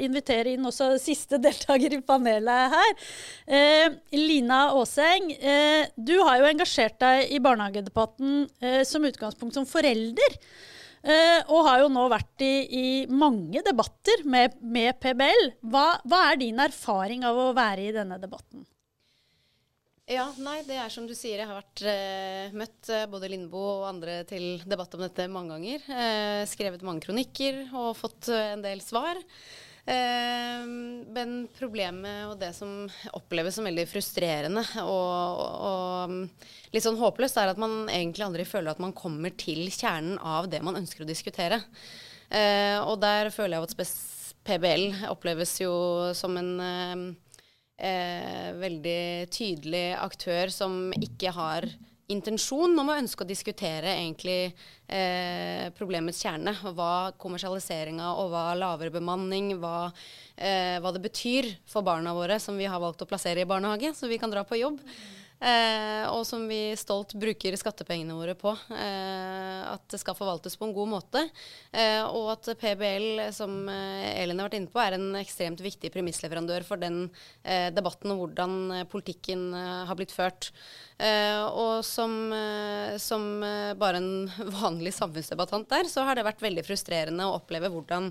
[0.03, 3.95] invitere inn også siste deltaker i panelet her.
[4.15, 5.29] Lina Aaseng,
[5.95, 8.45] du har jo engasjert deg i barnehagedebatten
[8.87, 10.37] som utgangspunkt som forelder.
[11.53, 15.51] Og har jo nå vært i, i mange debatter med, med PBL.
[15.69, 18.65] Hva, hva, er din erfaring av å være i denne debatten?
[20.05, 21.39] Ja, nei, det er som du sier.
[21.41, 25.55] Jeg har vært eh, møtt eh, både Lindboe og andre til debatt om dette mange
[25.55, 25.87] ganger.
[25.89, 29.17] Eh, skrevet mange kronikker og fått eh, en del svar.
[29.89, 30.61] Eh,
[31.09, 32.85] men problemet og det som
[33.17, 35.41] oppleves som veldig frustrerende og,
[35.71, 36.15] og,
[36.69, 40.51] litt sånn håpløst, er at man egentlig aldri føler at man kommer til kjernen av
[40.53, 41.63] det man ønsker å diskutere.
[42.29, 43.93] Eh, og der føler jeg at
[44.45, 45.73] PBL oppleves jo
[46.13, 47.15] som en
[47.77, 51.67] eh, veldig tydelig aktør som ikke har
[52.11, 54.53] intensjon om å ønske å diskutere egentlig
[54.87, 56.53] eh, problemets kjerne.
[56.77, 59.89] Hva kommersialiseringa og hva lavere bemanning, hva,
[60.37, 63.95] eh, hva, det betyr for barna våre som vi har valgt å plassere i barnehage,
[63.97, 64.81] så vi kan dra på jobb.
[65.45, 68.55] Eh, og som vi stolt bruker skattepengene våre på.
[68.73, 71.21] Eh, at det skal forvaltes på en god måte.
[71.69, 75.91] Eh, og at PBL, som eh, Elin har vært inne på, er en ekstremt viktig
[75.93, 77.05] premissleverandør for den
[77.43, 80.51] eh, debatten og hvordan eh, politikken har blitt ført.
[80.95, 82.31] og som,
[83.03, 83.23] som,
[83.75, 84.29] bare en
[84.61, 88.07] vanlig samfunnsdebattant der, så har det vært veldig frustrerende å oppleve hvordan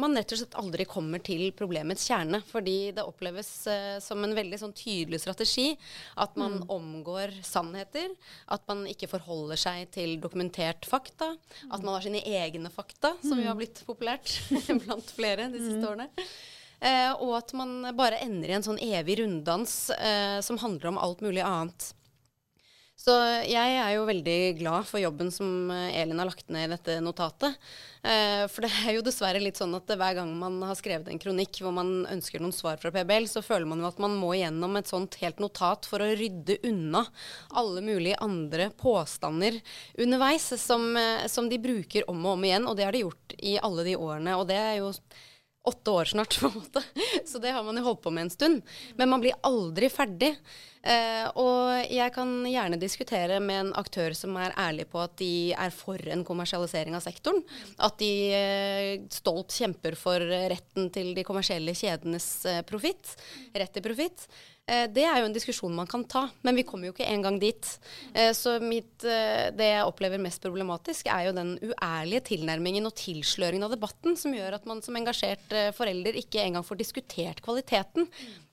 [0.00, 2.40] man rett og slett aldri kommer til problemets kjerne.
[2.48, 3.50] Fordi det oppleves
[4.00, 5.74] som en veldig sånn tydelig strategi
[6.16, 6.68] at man mm.
[6.74, 8.12] omgår sannheter.
[8.48, 11.34] At man ikke forholder seg til dokumentert fakta.
[11.34, 11.72] Mm.
[11.72, 13.62] At man har sine egne fakta, som jo har mm.
[13.64, 14.38] blitt populært
[14.84, 15.90] blant flere de siste mm.
[15.90, 16.08] årene.
[16.78, 21.00] Eh, og at man bare ender i en sånn evig runddans eh, som handler om
[21.02, 21.92] alt mulig annet.
[22.98, 23.14] Så
[23.46, 26.96] jeg er jo veldig glad for jobben som eh, Elin har lagt ned i dette
[26.98, 27.54] notatet.
[28.02, 31.20] Eh, for det er jo dessverre litt sånn at hver gang man har skrevet en
[31.22, 34.32] kronikk hvor man ønsker noen svar fra PBL, så føler man jo at man må
[34.40, 37.04] gjennom et sånt helt notat for å rydde unna
[37.62, 39.60] alle mulige andre påstander
[39.94, 42.66] underveis som, eh, som de bruker om og om igjen.
[42.66, 44.34] Og det har de gjort i alle de årene.
[44.42, 44.90] Og det er jo
[45.66, 46.82] åtte år snart, på en måte.
[47.26, 48.74] Så det har man jo holdt på med en stund.
[48.96, 50.34] Men man blir aldri ferdig.
[50.82, 55.52] Eh, og jeg kan gjerne diskutere med en aktør som er ærlig på at de
[55.52, 57.42] er for en kommersialisering av sektoren.
[57.76, 63.16] At de eh, stolt kjemper for retten til de kommersielle kjedenes eh, profitt.
[63.54, 64.28] Rett til profitt.
[64.68, 67.38] Eh, det er jo en diskusjon man kan ta, men vi kommer jo ikke engang
[67.40, 67.70] dit.
[68.12, 72.96] Eh, så mitt, eh, det jeg opplever mest problematisk, er jo den uærlige tilnærmingen og
[72.98, 78.08] tilsløringen av debatten som gjør at man som engasjert forelder ikke engang får diskutert kvaliteten.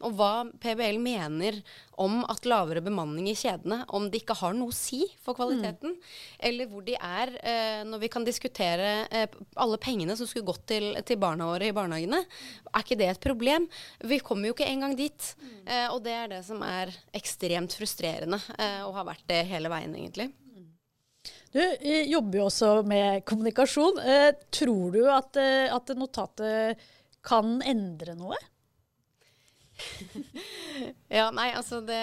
[0.06, 1.60] Og hva PBL mener
[2.02, 5.96] om at lavere bemanning i kjedene, om det ikke har noe å si for kvaliteten.
[6.44, 9.28] Eller hvor de er eh, når vi kan diskutere eh,
[9.62, 12.24] alle pengene som skulle gått til, til barna våre i barnehagene.
[12.72, 13.70] Er ikke det et problem?
[14.04, 15.30] Vi kommer jo ikke engang dit.
[15.66, 19.72] Eh, og det er det som er ekstremt frustrerende, eh, og har vært det hele
[19.72, 20.32] veien, egentlig.
[21.56, 24.02] Du eh, jobber jo også med kommunikasjon.
[24.04, 26.82] Eh, tror du at, eh, at notatet
[27.26, 28.40] kan endre noe?
[31.18, 32.00] Ja, nei, altså det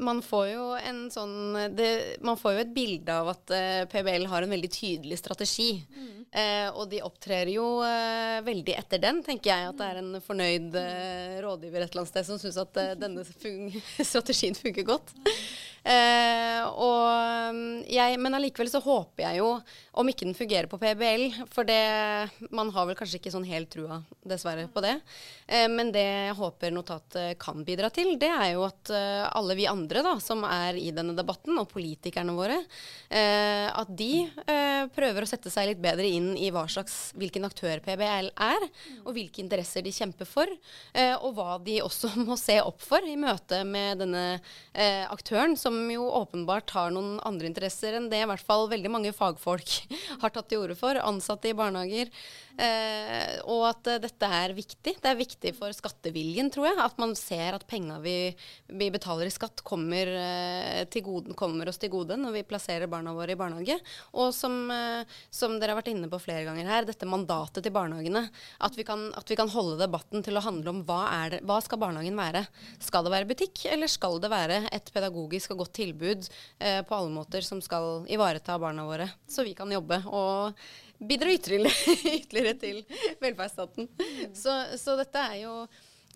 [0.00, 4.26] Man får jo en sånn det, Man får jo et bilde av at uh, PBL
[4.30, 5.70] har en veldig tydelig strategi.
[6.28, 9.70] Eh, og de opptrer jo eh, veldig etter den, tenker jeg.
[9.70, 12.94] At det er en fornøyd eh, rådgiver et eller annet sted som syns at eh,
[13.00, 13.72] denne fun
[14.10, 15.14] strategien funker godt.
[15.88, 19.54] Eh, og mm, jeg, men allikevel så håper jeg jo,
[19.96, 21.78] om ikke den fungerer på PBL, for det
[22.52, 24.98] Man har vel kanskje ikke sånn helt trua, dessverre, på det.
[25.46, 29.68] Eh, men det jeg håper notatet kan bidra til, det er jo at alle vi
[29.70, 32.58] andre da, som er i denne debatten, og politikerne våre,
[33.08, 34.26] at de
[34.94, 38.66] prøver å sette seg litt bedre inn i hva slags, hvilken aktør PBL er,
[39.04, 40.50] og hvilke interesser de kjemper for,
[40.92, 44.24] eh, og hva de også må se opp for i møte med denne
[44.72, 48.92] eh, aktøren, som jo åpenbart har noen andre interesser enn det i hvert fall veldig
[48.92, 49.78] mange fagfolk
[50.22, 52.12] har tatt til orde for, ansatte i barnehager.
[52.58, 54.96] Eh, og at eh, dette er viktig.
[54.98, 56.78] Det er viktig for skatteviljen, tror jeg.
[56.82, 58.32] At man ser at penga vi,
[58.66, 62.90] vi betaler i skatt, kommer, eh, til gode, kommer oss til gode når vi plasserer
[62.90, 63.78] barna våre i barnehage.
[64.18, 67.74] Og som, eh, som dere har vært inne på flere ganger her, dette mandatet til
[67.74, 68.24] barnehagene.
[68.66, 71.60] At vi kan, at vi kan holde debatten til å handle om hva, det, hva
[71.62, 72.44] skal barnehagen være.
[72.82, 76.26] Skal det være butikk, eller skal det være et pedagogisk og godt tilbud
[76.58, 80.58] eh, på alle måter som skal ivareta barna våre, så vi kan jobbe og
[80.98, 81.74] bidra ytterligere,
[82.18, 82.82] ytterligere til
[83.22, 83.90] velferdsstaten.
[84.36, 85.60] Så, så dette er jo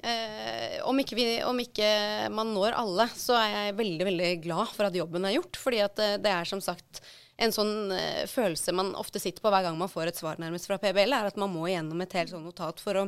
[0.03, 1.87] Eh, om, ikke vi, om ikke
[2.35, 5.59] man når alle, så er jeg veldig veldig glad for at jobben er gjort.
[5.61, 7.03] fordi at eh, det er som sagt
[7.39, 10.67] en sånn eh, følelse man ofte sitter på hver gang man får et svar nærmest
[10.67, 13.05] fra PBL, er at man må gjennom et helt sånn notat for å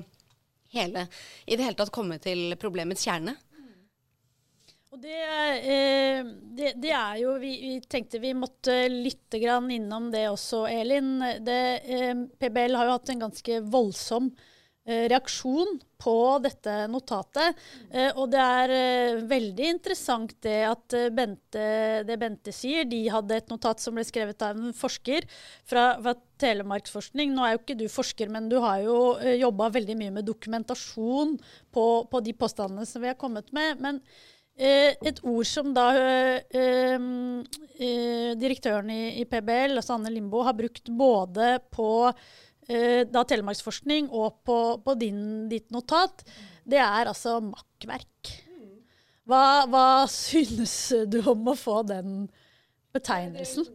[0.74, 1.06] hele,
[1.46, 3.34] i det hele tatt komme til problemets kjerne.
[4.94, 5.22] Og det,
[5.74, 6.20] eh,
[6.54, 11.16] det, det er jo vi, vi tenkte vi måtte litt grann innom det også, Elin.
[11.42, 14.28] Det, eh, PBL har jo hatt en ganske voldsom
[14.86, 17.58] eh, reaksjon på dette notatet.
[17.90, 21.64] Eh, og det er eh, veldig interessant det at eh, Bente,
[22.06, 22.86] det Bente sier.
[22.86, 25.26] De hadde et notat som ble skrevet av en forsker
[25.66, 27.32] fra, fra Telemarksforskning.
[27.34, 30.30] Nå er jo ikke du forsker, men du har jo eh, jobba veldig mye med
[30.30, 31.34] dokumentasjon
[31.74, 33.82] på, på de påstandene som vi har kommet med.
[33.82, 34.00] men
[34.54, 40.90] et ord som da eh, eh, direktøren i, i, PBL, altså Anne Limbo, har brukt
[40.94, 41.88] både på
[42.68, 46.22] eh, da Telemarksforskning og på, på din, ditt notat,
[46.64, 48.34] det er altså makkverk.
[49.24, 50.76] Hva, hva synes
[51.08, 52.26] du om å få den
[52.94, 53.66] betegnelsen?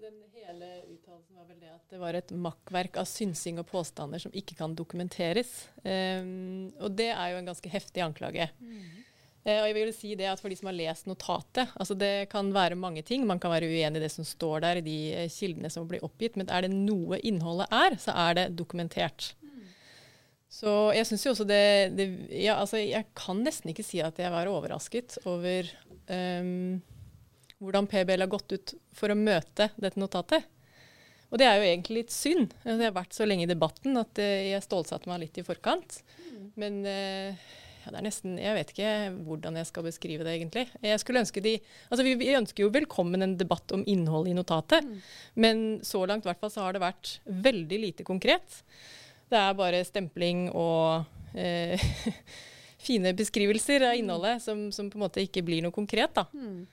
[0.00, 4.22] den hele uttalelsen var vel det at det var et makkverk av synsing og påstander
[4.22, 5.68] som ikke kan dokumenteres.
[5.84, 8.48] Um, og det er jo en ganske heftig anklage.
[8.58, 9.04] Mm.
[9.46, 12.28] Eh, og jeg vil si det at For de som har lest notatet altså Det
[12.32, 13.26] kan være mange ting.
[13.26, 16.04] Man kan være uenig i det som står der, i de eh, kildene som blir
[16.04, 16.38] oppgitt.
[16.38, 19.32] Men er det noe innholdet er, så er det dokumentert.
[20.48, 24.16] Så jeg syns jo også det, det ja, altså Jeg kan nesten ikke si at
[24.16, 25.68] jeg var overrasket over
[26.08, 26.78] um,
[27.60, 30.46] hvordan PBL har gått ut for å møte dette notatet.
[31.28, 32.54] Og det er jo egentlig litt synd.
[32.64, 36.00] Det har vært så lenge i debatten at uh, jeg stålsatte meg litt i forkant.
[36.56, 37.48] Men uh,
[37.88, 38.92] ja, det er nesten, Jeg vet ikke
[39.24, 40.66] hvordan jeg skal beskrive det, egentlig.
[40.84, 41.54] Jeg skulle ønske de,
[41.88, 44.98] altså Vi, vi ønsker jo velkommen en debatt om innholdet i notatet, mm.
[45.40, 48.60] men så langt hvert fall, så har det vært veldig lite konkret.
[49.28, 51.80] Det er bare stempling og eh,
[52.88, 54.02] fine beskrivelser av mm.
[54.02, 56.12] innholdet som, som, på en måte ikke blir noe konkret.
[56.16, 56.28] da.
[56.36, 56.66] Mm.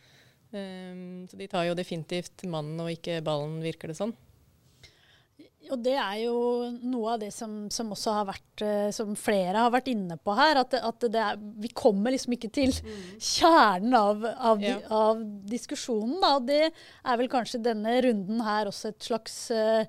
[0.55, 4.13] Um, så de tar jo definitivt mannen og ikke ballen, virker det sånn.
[5.73, 6.35] Og det er jo
[6.85, 10.35] noe av det som, som, også har vært, eh, som flere har vært inne på
[10.37, 10.59] her.
[10.61, 13.01] At, at er, vi kommer liksom ikke til mm.
[13.17, 14.77] kjernen av, av, ja.
[14.93, 16.17] av, diskusjonen.
[16.21, 16.35] Da.
[16.39, 19.85] Og det er vel kanskje denne runden her også et slags uh,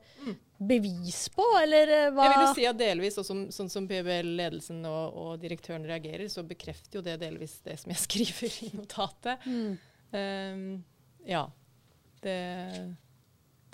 [0.56, 2.28] bevis på, eller uh, hva?
[2.28, 6.28] Jeg vil jo si at delvis, og sånn som, som PBL-ledelsen og, og, direktøren reagerer,
[6.32, 9.46] så bekrefter jo det delvis det som jeg skriver i notatet.
[9.50, 9.76] Mm.
[10.16, 10.66] Um,
[11.26, 11.46] ja.
[12.26, 12.40] Det,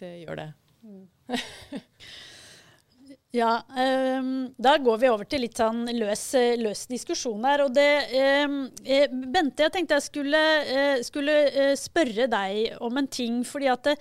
[0.00, 0.50] det gjør det.
[3.32, 3.62] Ja,
[4.18, 6.24] um, Da går vi over til litt sånn løs,
[6.60, 7.62] løs diskusjon her.
[7.64, 7.86] Og det,
[8.44, 8.58] um,
[9.32, 13.40] Bente, jeg tenkte jeg skulle, uh, skulle uh, spørre deg om en ting.
[13.48, 13.96] fordi at det,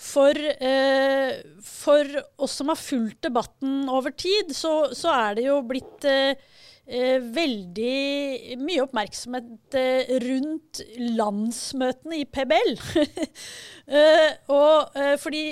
[0.00, 5.60] for, uh, for, oss som har fulgt debatten over tid, så, så er det jo
[5.68, 6.36] blitt Eh,
[6.90, 12.72] veldig mye oppmerksomhet eh, rundt landsmøtene i PBL.
[14.00, 15.44] eh, og eh, fordi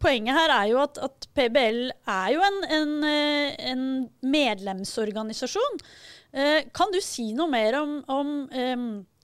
[0.00, 3.82] Poenget her er jo at, at PBL er jo en, en, eh, en
[4.22, 5.82] medlemsorganisasjon.
[6.30, 8.30] Eh, kan du si noe mer om, om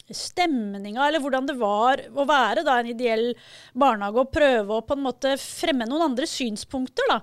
[0.06, 3.30] stemninga, eller hvordan det var å være da, en ideell
[3.78, 7.18] barnehage og prøve å på en måte fremme noen andre synspunkter, da,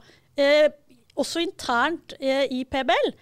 [1.15, 3.13] også internt i PBL?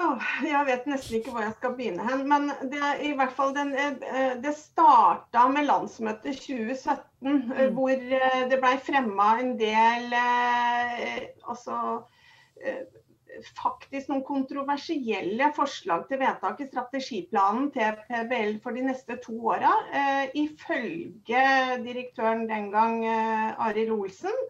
[0.00, 2.22] Oh, jeg vet nesten ikke hvor jeg skal begynne hen.
[2.28, 7.52] Men det, i hvert fall den, eh, det starta med landsmøtet 2017, mm.
[7.76, 12.00] hvor eh, det blei fremma en del altså,
[13.58, 19.72] faktisk noen kontroversielle forslag til vedtak i strategiplanen til PBL for de neste to åra.
[20.38, 21.46] Ifølge
[21.84, 24.44] direktøren den gang, Arild Olsen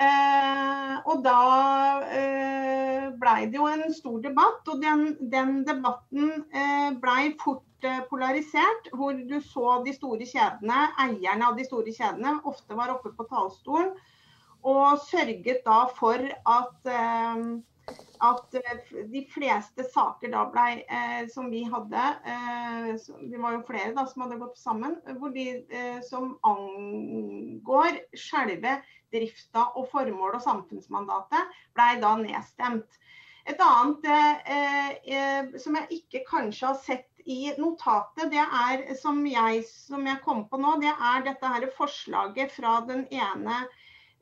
[0.00, 1.40] Eh, og da
[2.08, 8.00] eh, blei det jo en stor debatt, og den, den debatten eh, blei fort eh,
[8.08, 8.88] polarisert.
[8.96, 13.28] Hvor du så de store kjedene, eierne av de store kjedene, ofte var oppe på
[13.28, 13.92] talerstolen
[14.60, 17.44] og sørget da for at eh,
[18.20, 22.90] at eh, de fleste saker da ble, eh, som vi hadde, eh,
[23.30, 28.78] det var jo flere da som hadde gått sammen, hvor de eh, som angår selve
[29.12, 33.00] drifta og formål og samfunnsmandatet, ble da nedstemt.
[33.48, 39.20] Et annet eh, eh, som jeg ikke kanskje har sett i notatet, det er som
[39.28, 43.64] jeg, som jeg kom på nå, det er dette her forslaget fra den ene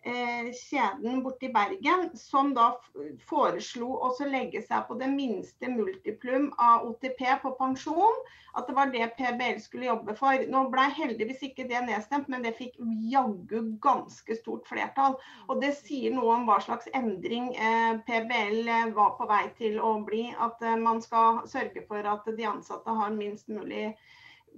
[0.08, 2.80] Eh, kjeden borti Bergen, som da
[3.28, 8.16] foreslo å legge seg på det minste multiplum av OTP på pensjon.
[8.56, 10.32] At det var det PBL skulle jobbe for.
[10.48, 12.74] Nå ble heldigvis ikke det nedstemt, men det fikk
[13.10, 15.18] jaggu ganske stort flertall.
[15.50, 19.76] Og det sier noe om hva slags endring eh, PBL eh, var på vei til
[19.76, 20.32] å bli.
[20.40, 23.92] At man skal sørge for at de ansatte har minst mulig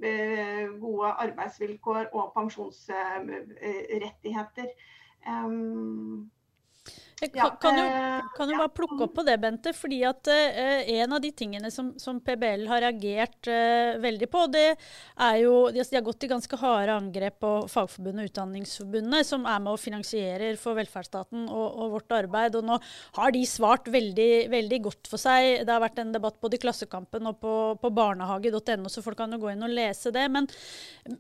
[0.01, 4.69] gode arbeidsvilkår og pensjonsrettigheter.
[5.27, 6.31] Um,
[7.21, 9.75] Jeg kan, kan, du, eh, kan, du, bare plukke opp på det, Bente?
[9.77, 14.47] fordi at uh, En av de tingene som, som PBL har reagert uh, veldig på,
[14.49, 14.65] det
[15.21, 19.61] er jo De har gått i ganske harde angrep på Fagforbundet og Utdanningsforbundet, som er
[19.61, 22.57] med og finansierer for velferdsstaten og, og, vårt arbeid.
[22.57, 22.79] og Nå
[23.19, 25.67] har de svart veldig, veldig godt for seg.
[25.67, 27.55] Det har vært en debatt både i Klassekampen og på,
[27.85, 30.25] på barnehage.no, så folk kan jo gå inn og lese det.
[30.33, 30.49] Men,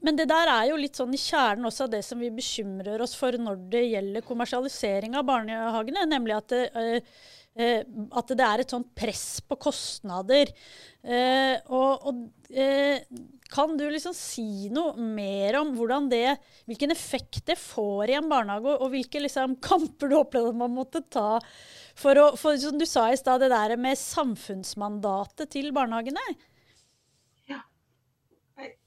[0.00, 3.04] men det der er jo litt sånn i kjernen også av det som vi bekymrer
[3.04, 7.02] oss for når det gjelder kommersialisering av barnehagen forslagene, nemlig at det,
[7.58, 10.52] uh, at det er et sånt press på kostnader.
[11.02, 12.28] Uh, og, og
[13.50, 18.76] kan du liksom si noe mer om det, hvilken effekt det får i en barnehage,
[18.78, 21.40] og, hvilke liksom, kamper du opplevde man måtte ta
[22.00, 26.22] for å for, Som du sa i stad, det der med samfunnsmandatet til barnehagene?
[27.50, 27.60] Ja.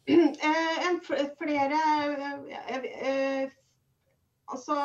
[0.07, 1.77] En, flere
[4.53, 4.75] Altså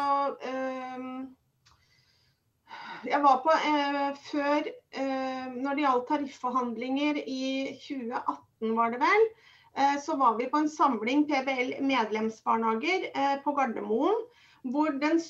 [3.06, 9.26] jeg var på eh, før eh, Når det gjaldt tarifforhandlinger i 2018, var det vel,
[9.78, 14.24] eh, så var vi på en samling PBL medlemsbarnehager eh, på Gardermoen.
[14.68, 15.20] Hvor den,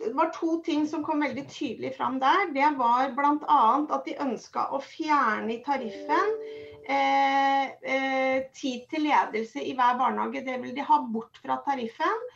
[0.00, 2.50] det var to ting som kom veldig tydelig fram der.
[2.54, 3.62] Det var bl.a.
[3.80, 6.36] at de ønska å fjerne i tariffen
[6.84, 10.44] eh, eh, tid til ledelse i hver barnehage.
[10.46, 12.28] Det vil de ha bort fra tariffen.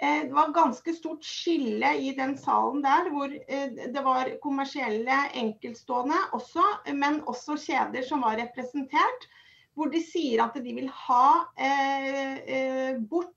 [0.00, 5.16] Eh, det var ganske stort skille i den salen der, hvor eh, det var kommersielle
[5.34, 6.62] enkeltstående også,
[6.94, 9.26] men også kjeder som var representert.
[9.74, 13.34] Hvor de sier at de vil ha eh, bort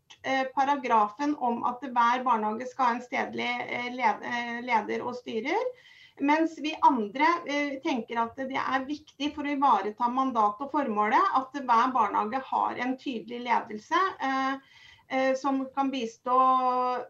[0.55, 3.49] paragrafen om at hver barnehage skal ha en stedlig
[4.65, 5.69] leder og styrer.
[6.21, 7.29] Mens vi andre
[7.81, 12.81] tenker at det er viktig for å ivareta mandatet og formålet at hver barnehage har
[12.85, 14.01] en tydelig ledelse.
[14.21, 14.80] Eh,
[15.35, 16.37] som kan bistå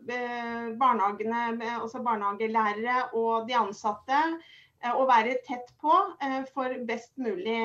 [0.09, 4.23] eh, barnehagene, altså barnehagelærere og de ansatte.
[4.81, 5.97] Eh, og være tett på
[6.55, 7.61] for best mulig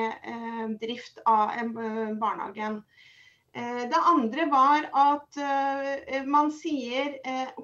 [0.81, 1.55] drift av
[2.21, 2.83] barnehagen.
[3.57, 5.37] Det andre var at
[6.29, 7.15] man sier,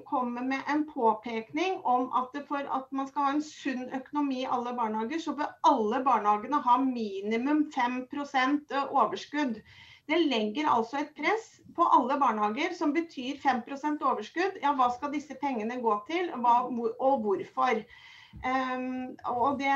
[0.08, 4.48] kommer med en påpekning om at for at man skal ha en sunn økonomi i
[4.56, 9.60] alle barnehager, så bør alle barnehagene ha minimum 5% overskudd.
[10.08, 14.58] Det legger altså et press på alle barnehager som betyr 5% overskudd.
[14.62, 17.80] Ja, hva skal disse pengene gå til, hva, og hvorfor?
[18.42, 19.74] Um, og det,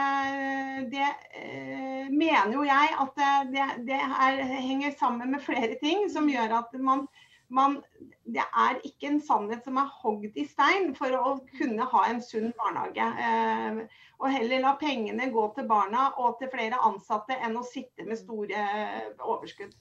[0.91, 3.21] det uh, mener jo jeg at
[3.53, 7.07] det, det er, henger sammen med flere ting som gjør at man,
[7.55, 7.79] man,
[8.27, 12.21] Det er ikke en sannhet som er hogd i stein for å kunne ha en
[12.21, 13.09] sunn barnehage.
[13.17, 18.05] Uh, og heller la pengene gå til barna og til flere ansatte enn å sitte
[18.05, 19.73] med store uh, overskudd.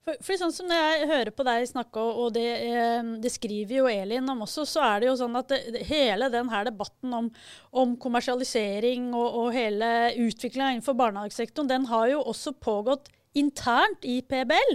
[0.00, 3.88] For, for, sånn som jeg hører på deg snakke, og det, eh, det, skriver jo
[3.90, 7.28] Elin om også, så er det jo sånn at det, hele denne debatten om,
[7.76, 14.18] om kommersialisering og, og hele utviklinga innenfor barnehagesektoren, den har jo også pågått internt i
[14.26, 14.72] PBL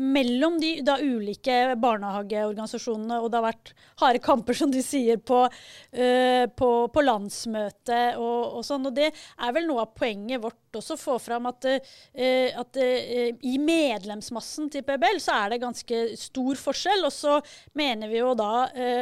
[0.00, 3.20] mellom de da, ulike barnehageorganisasjonene.
[3.20, 8.58] Og det har vært harde kamper, som du sier, på, uh, på, på landsmøtet og,
[8.58, 8.88] og, sånn.
[8.88, 12.80] Og det er vel noe av poenget vårt også, å få fram at, uh, at
[12.80, 17.04] uh, i medlemsmassen til PBL så er det ganske stor forskjell.
[17.08, 17.36] Og så
[17.78, 18.52] mener vi jo da,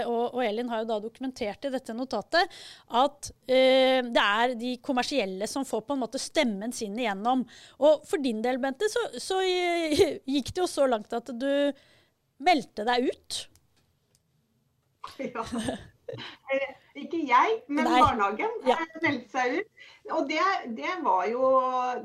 [0.08, 2.50] og, og, Elin har jo da dokumentert i dette notatet,
[2.98, 7.42] at det er de kommersielle som får på en måte stemmen sin igjennom.
[7.82, 11.52] Og for din del, Bente, så, så gikk det jo så så langt at du
[12.40, 13.40] meldte deg ut.
[15.20, 15.44] Ja.
[16.98, 17.98] Ikke jeg, men Nei.
[18.02, 18.76] barnehagen ja.
[19.02, 19.84] meldte seg ut.
[20.16, 20.40] Og det,
[20.76, 21.50] det, var jo,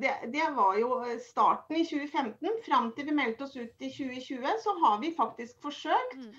[0.02, 2.60] det, det, var jo, starten i 2015.
[2.68, 6.30] Fram til vi meldte oss ut i 2020, så har vi faktisk forsøkt mm.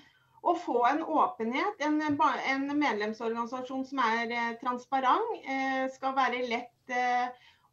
[0.47, 1.83] å få en åpenhet.
[1.83, 7.27] En, en medlemsorganisasjon som er eh, transparent, eh, skal være lett eh,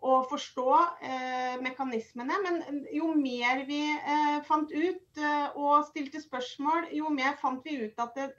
[0.04, 0.70] å forstå
[1.06, 2.38] eh, mekanismene.
[2.44, 7.78] Men jo mer vi eh, fant ut eh, og stilte spørsmål, jo mer fant vi
[7.86, 8.30] ut at det,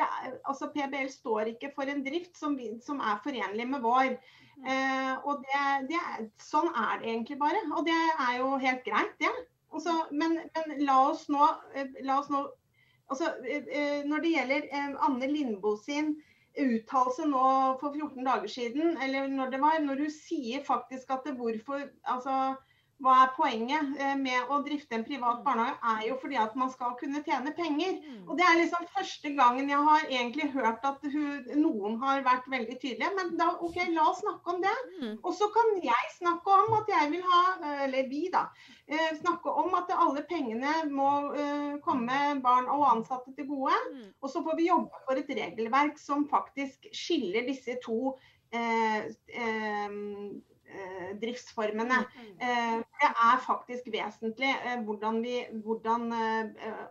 [0.00, 3.84] det er, altså PBL står ikke for en drift som, vi, som er forenlig med
[3.84, 4.14] vår.
[4.60, 7.60] Eh, og det, det er, Sånn er det egentlig bare.
[7.76, 9.28] Og det er jo helt greit, det.
[9.28, 9.46] Ja.
[9.70, 11.46] Altså, men, men, la oss nå,
[11.78, 12.40] eh, la oss nå
[13.12, 16.16] altså, eh, Når det gjelder Anne Lindboe sin
[16.58, 17.44] uttalelse nå
[17.80, 21.84] for 14 dager siden, eller når det var, når hun sier faktisk at det hvorfor
[22.04, 22.36] altså
[23.00, 25.44] hva er poenget eh, med å drifte en privat mm.
[25.46, 27.98] barnehage, er jo fordi at man skal kunne tjene penger.
[28.04, 28.22] Mm.
[28.26, 32.48] Og Det er liksom første gangen jeg har egentlig hørt at hun, noen har vært
[32.52, 33.12] veldig tydelige.
[33.16, 34.76] Men da, ok, la oss snakke om det.
[35.00, 35.14] Mm.
[35.16, 37.42] Og så kan jeg snakke om at jeg vil ha,
[37.86, 38.46] eller vi da,
[38.86, 41.10] eh, snakke om at alle pengene må
[41.84, 43.76] komme barn og ansatte til gode.
[44.20, 49.90] Og så får vi jobbe for et regelverk som faktisk skiller disse to uh, Eh,
[51.20, 51.98] driftsformene.
[52.04, 52.32] Mm.
[52.46, 56.12] Eh, det er faktisk vesentlig eh, hvordan vi hvordan,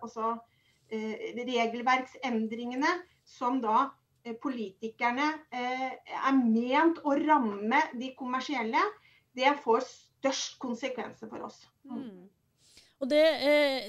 [0.05, 0.37] også,
[0.89, 2.91] regelverksendringene
[3.29, 3.91] som da
[4.41, 8.81] politikerne er ment å ramme de kommersielle,
[9.37, 11.61] det får størst konsekvenser for oss.
[11.85, 12.25] Mm.
[12.99, 13.21] Og det,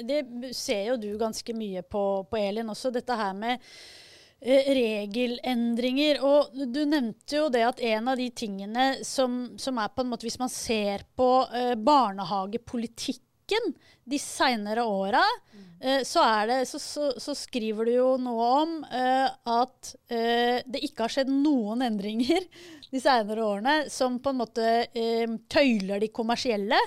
[0.04, 3.99] det, ser jo du ganske mye på, på Elin også, dette her med Eh,
[4.40, 6.20] regelendringer.
[6.24, 10.12] Og du nevnte jo det at en av de tingene som, som er på en
[10.12, 13.72] måte Hvis man ser på uh, barnehagepolitikken
[14.10, 15.22] de seinere åra,
[15.84, 16.24] uh, så,
[16.66, 22.44] så, så, så, skriver du jo noe om at det ikke har skjedd noen endringer
[22.90, 24.66] de seinere årene som på en måte
[25.50, 26.78] tøyler de kommersielle.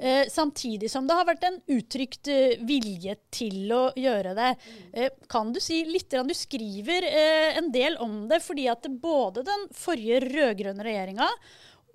[0.00, 4.50] Eh, samtidig som det har vært en uttrykt eh, vilje til å gjøre det.
[4.92, 9.44] Eh, kan du si litt Du skriver eh, en del om det, fordi at både
[9.44, 11.28] den forrige rød-grønne regjeringa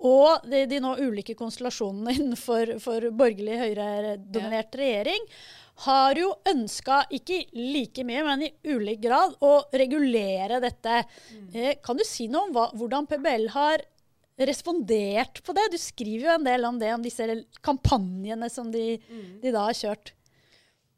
[0.06, 5.30] og de, de, nå ulike konstellasjonene innenfor for borgerlig høyredominert regjering
[5.84, 11.02] har jo ønska, ikke like mye, men i ulik grad, å regulere dette.
[11.34, 11.50] Mm.
[11.52, 13.84] Eh, kan du si noe om hva, hvordan PBL har
[14.36, 15.68] respondert på det?
[15.72, 17.26] Du skriver jo en del om det, om disse
[17.64, 19.30] kampanjene som de, mm.
[19.42, 20.12] de da har kjørt.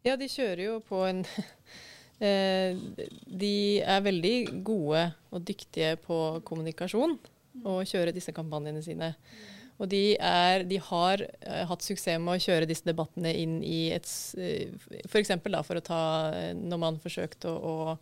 [0.06, 1.24] Ja, de kjører jo på en
[2.24, 2.78] eh,
[3.26, 4.36] De er veldig
[4.66, 7.18] gode og dyktige på kommunikasjon
[7.66, 9.12] og kjøre disse kampanjene sine.
[9.78, 13.92] Og de, er, de har uh, hatt suksess med å kjøre disse debattene inn i
[13.94, 14.06] et
[15.06, 15.30] F.eks.
[15.38, 16.00] For, for å ta
[16.58, 17.98] Når man forsøkte å, å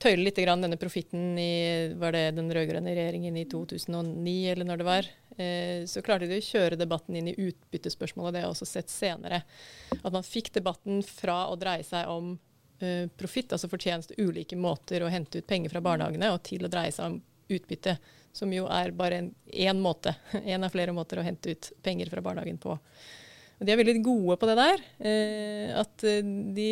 [0.00, 4.80] tøyle litt grann denne profitten i var det den rød-grønne regjeringen i 2009, eller når
[4.80, 8.34] det var, eh, så klarte de å kjøre debatten inn i utbyttespørsmålet.
[8.34, 9.42] Det har jeg også sett senere.
[10.00, 12.32] At man fikk debatten fra å dreie seg om
[12.80, 16.72] eh, profitt, altså fortjeneste, ulike måter å hente ut penger fra barnehagene, og til å
[16.72, 17.20] dreie seg om
[17.50, 17.98] utbytte,
[18.32, 20.14] som jo er bare én måte.
[20.44, 22.78] En av flere måter å hente ut penger fra barnehagen på.
[23.60, 24.84] Og de er veldig gode på det der.
[25.04, 26.06] Eh, at
[26.56, 26.70] de,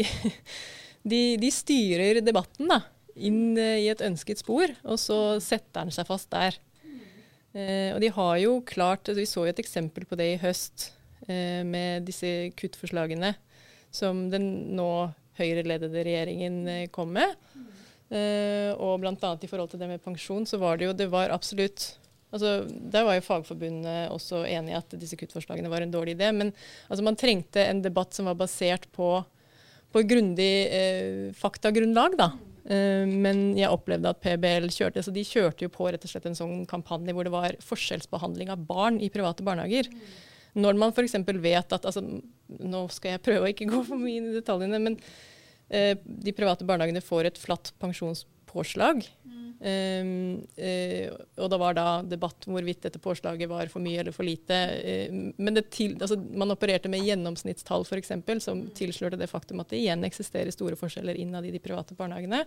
[1.12, 2.86] de, de styrer debatten, da
[3.18, 6.58] inn eh, i et ønsket spor, og så setter den seg fast der.
[7.56, 10.90] Eh, og de har jo klart Vi så jo et eksempel på det i høst
[11.26, 13.32] eh, med disse kuttforslagene
[13.94, 14.90] som den nå
[15.38, 17.36] Høyre-ledede regjeringen eh, kom med.
[18.08, 19.14] Eh, og bl.a.
[19.14, 21.94] i forhold til det med pensjon, så var det jo det var absolutt
[22.28, 26.28] altså Der var jo Fagforbundet også enig i at disse kuttforslagene var en dårlig idé.
[26.36, 26.50] Men
[26.88, 29.14] altså, man trengte en debatt som var basert på,
[29.94, 32.18] på grundig uh, faktagrunnlag.
[32.20, 32.28] da.
[32.68, 36.26] Uh, men jeg opplevde at PBL kjørte så de kjørte jo på rett og slett
[36.28, 39.88] en sånn kampanje hvor det var forskjellsbehandling av barn i private barnehager.
[40.58, 41.16] Når man f.eks.
[41.42, 42.02] vet at altså,
[42.48, 44.94] Nå skal jeg prøve å ikke gå for mye inn i detaljene, men
[45.68, 47.74] eh, de private barnehagene får et flatt
[48.48, 49.06] pensjonspåslag.
[49.24, 49.44] Mm.
[49.58, 54.12] Um, uh, og det var da debatt om hvorvidt dette påslaget var for mye eller
[54.12, 54.54] for lite.
[54.54, 58.12] Uh, men til, altså, man opererte med gjennomsnittstall f.eks.
[58.40, 58.74] som mm.
[58.74, 62.44] tilslørte det faktum at det igjen eksisterer store forskjeller innad i de private barnehagene.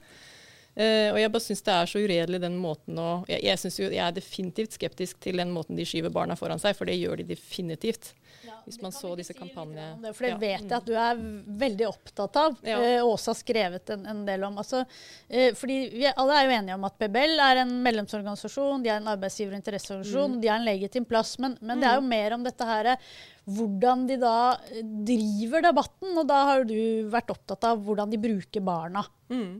[0.71, 3.89] Uh, og jeg bare syns det er så uredelig den måten å jeg, jeg, jo,
[3.91, 7.19] jeg, er definitivt skeptisk til den måten de skyver barna foran seg, for det gjør
[7.19, 8.13] de definitivt.
[8.47, 10.13] Ja, Hvis man så disse kampanjene.
[10.15, 10.37] For det ja.
[10.39, 11.19] vet jeg at du er
[11.61, 12.77] veldig opptatt av, ja.
[12.79, 14.55] uh, og også har skrevet en, en del om.
[14.63, 18.93] Altså, uh, fordi vi alle er jo enige om at PBL er en medlemsorganisasjon, de
[18.93, 20.39] er en arbeidsgiver- og interesseorganisasjon, mm.
[20.45, 21.35] de er en legitim plass.
[21.43, 21.83] Men, men mm.
[21.83, 22.13] det er jo mm.
[22.15, 22.93] mer om dette her
[23.51, 24.37] hvordan de da
[25.03, 26.15] driver debatten.
[26.15, 26.79] Og da har du
[27.11, 29.03] vært opptatt av hvordan de bruker barna.
[29.33, 29.59] Mm.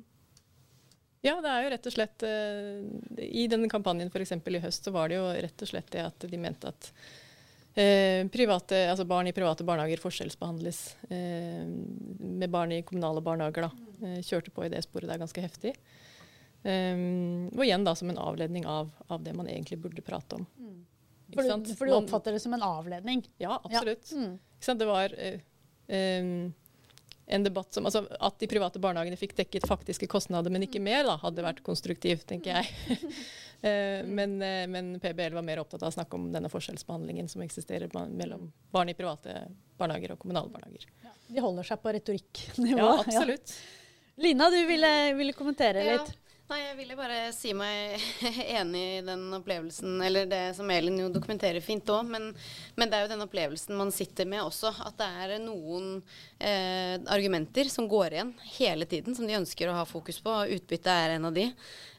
[1.22, 2.78] Ja, det er jo rett og slett uh,
[3.22, 4.34] I denne kampanjen f.eks.
[4.34, 6.88] i høst så var det jo rett og slett det at de mente at
[7.78, 10.80] uh, private, altså barn i private barnehager forskjellsbehandles
[11.11, 11.65] uh,
[12.26, 13.69] med barn i kommunale barnehager.
[13.69, 14.15] da.
[14.26, 15.76] kjørte på i det sporet der ganske heftig.
[16.61, 20.45] Um, og igjen da som en avledning av, av, det man egentlig burde prate om.
[20.61, 20.80] Mm.
[21.34, 23.24] For, du, for, du, oppfatter det som en avledning?
[23.41, 24.09] Ja, absolutt.
[24.11, 24.26] Ja.
[24.26, 24.78] Mm.
[24.78, 25.15] Det var
[25.88, 26.51] um,
[27.32, 31.05] en debatt som altså, At de private barnehagene fikk dekket faktiske kostnader, men ikke mer,
[31.07, 32.97] da, hadde vært konstruktivt, tenker jeg.
[33.63, 37.43] uh, men, uh, men, PBL var mer opptatt av å snakke om denne forskjellsbehandlingen som
[37.45, 39.45] eksisterer mellom barn i private
[39.79, 40.89] barnehager og kommunale barnehager.
[41.05, 42.82] Ja, de holder seg på retorikknivå.
[42.82, 43.55] Ja, absolutt.
[43.55, 43.77] Ja.
[44.21, 46.17] Lina, du ville, ville kommentere litt?
[46.52, 48.02] Nei, jeg ville bare si meg
[48.60, 52.26] enig i den opplevelsen, eller det som Elin jo dokumenterer fint òg, men,
[52.76, 54.74] men, det er jo den opplevelsen man sitter med også.
[54.84, 56.02] At det er noen
[56.43, 60.34] eh, argumenter som går igjen hele tiden, som de ønsker å ha fokus på.
[60.41, 61.47] og Utbytte er en av de.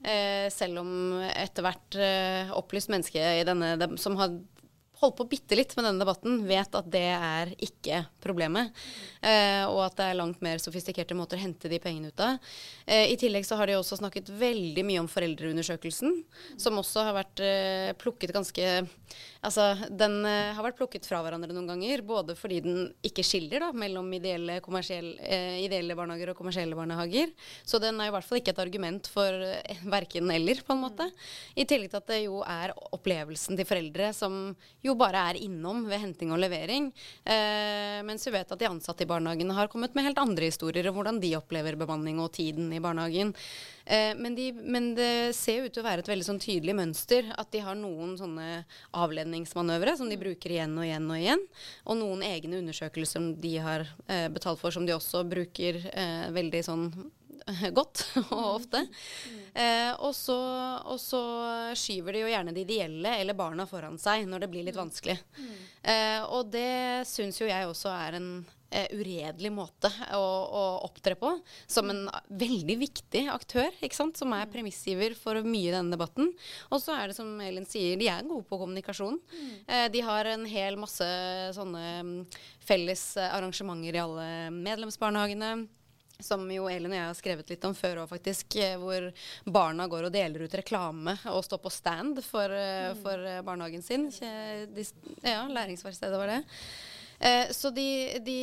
[0.05, 0.93] Eh, selv om
[1.33, 4.37] etter hvert eh, opplyst menneske denne, som har
[5.03, 8.73] holdt på bitte litt med denne debatten, vet at det er ikke problemet.
[9.21, 12.39] Eh, og at det er langt mer sofistikerte måter å hente de pengene ut av.
[12.87, 16.23] Eh, I tillegg så har de også snakket veldig mye om foreldreundersøkelsen,
[16.61, 18.69] som også har vært eh, plukket ganske
[19.43, 22.05] Altså, den uh, har vært plukket fra hverandre noen ganger.
[22.07, 27.33] Både fordi den ikke skiller da, mellom ideelle, uh, ideelle, barnehager og kommersielle barnehager.
[27.67, 30.85] Så den er i hvert fall ikke et argument for uh, verken eller, på en
[30.85, 31.09] måte.
[31.59, 34.39] I tillegg til at det jo er opplevelsen til foreldre som
[34.87, 36.91] jo bare er innom ved henting og levering.
[37.25, 40.89] Eh, mens vi vet at de ansatte i barnehagen har kommet med helt andre historier
[40.89, 43.33] om hvordan de opplever bemanning og tiden i barnehagen.
[43.85, 47.33] Eh, men, de, men, det ser ut til å være et veldig sånn tydelig mønster.
[47.39, 48.65] At de har noen sånne
[48.99, 51.47] avledningsmanøvre som de bruker igjen og igjen og igjen.
[51.87, 56.31] Og noen egne undersøkelser som de har eh, betalt for, som de også bruker eh,
[56.35, 56.87] veldig sånn
[57.79, 58.85] godt og ofte.
[59.55, 60.39] Eh, og, så,
[60.87, 61.23] og, så,
[61.79, 65.19] skyver de jo gjerne de ideelle eller barna foran seg når det blir litt vanskelig.
[65.83, 68.29] Eh, og det syns jo jeg også er en
[68.71, 71.35] eh, uredelig måte å, å, opptre på.
[71.67, 74.21] Som en veldig viktig aktør, ikke sant?
[74.21, 76.33] som er premissgiver for mye i denne debatten.
[76.71, 79.21] Og så er det som Elin sier, de er gode på kommunikasjon.
[79.33, 79.53] Mm.
[79.67, 81.13] Eh, de har en hel masse
[81.57, 82.17] sånne mm,
[82.63, 84.27] felles arrangementer i alle
[84.63, 85.55] medlemsbarnehagene
[86.23, 88.57] som jo Elin og jeg har skrevet litt om før òg, faktisk.
[88.61, 89.09] Eh, hvor
[89.45, 93.83] barna går og deler ut reklame og står på stand for, eh, for eh, barnehagen
[93.83, 94.09] sin.
[95.23, 96.41] Ja, læringsverkstedet var det.
[97.23, 98.39] Eh, de, de,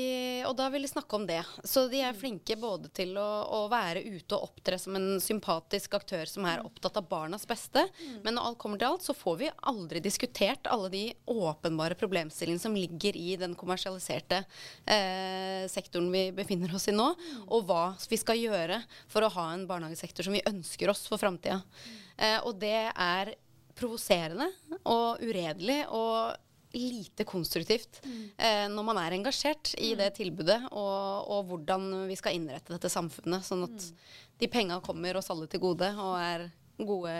[0.47, 1.41] og da vil de snakke om det.
[1.67, 5.97] Så de er flinke både til å, å, være ute og opptre som en sympatisk
[5.97, 7.83] aktør som er opptatt av barnas beste.
[7.99, 8.21] Mm.
[8.23, 12.63] Men når alt kommer til alt, så får vi aldri diskutert alle de åpenbare problemstillingene
[12.63, 14.45] som ligger i den kommersialiserte
[14.85, 17.45] eh, sektoren vi befinner oss i nå, mm.
[17.51, 18.79] og hva vi skal gjøre
[19.11, 21.59] for å ha en barnehagesektor som vi ønsker oss for framtida.
[21.59, 22.03] Mm.
[22.15, 23.35] Eh, og det er
[23.75, 24.47] provoserende
[24.87, 25.83] og uredelig.
[25.91, 28.23] og lite konstruktivt mm.
[28.37, 30.15] eh, når man er engasjert i det mm.
[30.17, 34.17] tilbudet, og, og, hvordan vi skal innrette dette samfunnet, sånn at mm.
[34.43, 36.49] de penga kommer oss alle til gode og er
[36.79, 37.15] gode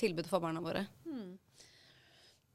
[0.00, 0.84] tilbud for barna våre.
[1.08, 1.38] Mm.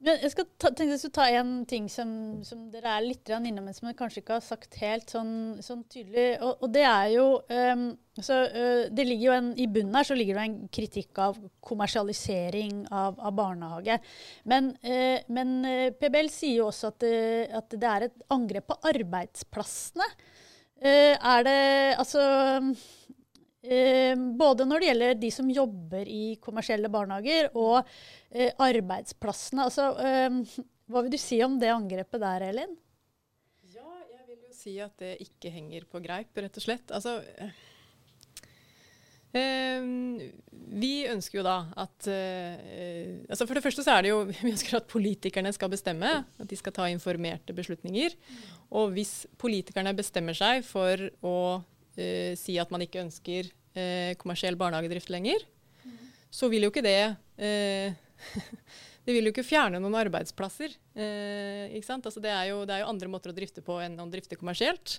[0.06, 2.10] Jeg skal ta, tenkte skulle ta en ting som,
[2.46, 5.34] som dere er litt innom, men som dere kanskje ikke har sagt helt sånn,
[5.66, 6.28] sånn tydelig.
[6.46, 7.88] Og, og, det er jo um,
[8.20, 11.40] så, uh, det ligger jo en, I bunnen her så ligger det en kritikk av
[11.66, 13.98] kommersialisering av, av barnehage.
[14.46, 17.10] Men, uh, men uh, PBL sier jo også at,
[17.64, 20.14] at, det er et angrep på arbeidsplassene.
[20.84, 21.60] Eh, er det
[21.98, 22.88] altså eh,
[24.40, 27.82] Både når det gjelder de som jobber i kommersielle barnehager, og
[28.30, 29.66] eh, arbeidsplassene.
[29.66, 32.76] Altså, eh, hva vil du si om det angrepet der, Elin?
[33.74, 36.94] Ja, jeg vil jo si at det ikke henger på greip, rett og slett.
[36.94, 37.56] Altså, eh,
[40.76, 44.52] vi ønsker jo da at eh, altså For det første så er det jo Vi
[44.54, 46.12] ønsker at politikerne skal bestemme.
[46.38, 48.16] At de skal ta informerte beslutninger.
[48.76, 51.38] Og hvis politikerne bestemmer seg for å
[52.00, 53.54] uh, si at man ikke ønsker
[54.16, 55.42] kommersiell barnehagedrift lenger,
[56.32, 57.12] så vil jo ikke det
[59.04, 60.72] Det vil jo ikke fjerne noen arbeidsplasser.
[60.96, 62.08] ikke sant?
[62.08, 64.40] Altså det, er jo, det, er jo, andre måter å drifte på enn å drifte
[64.40, 64.96] kommersielt.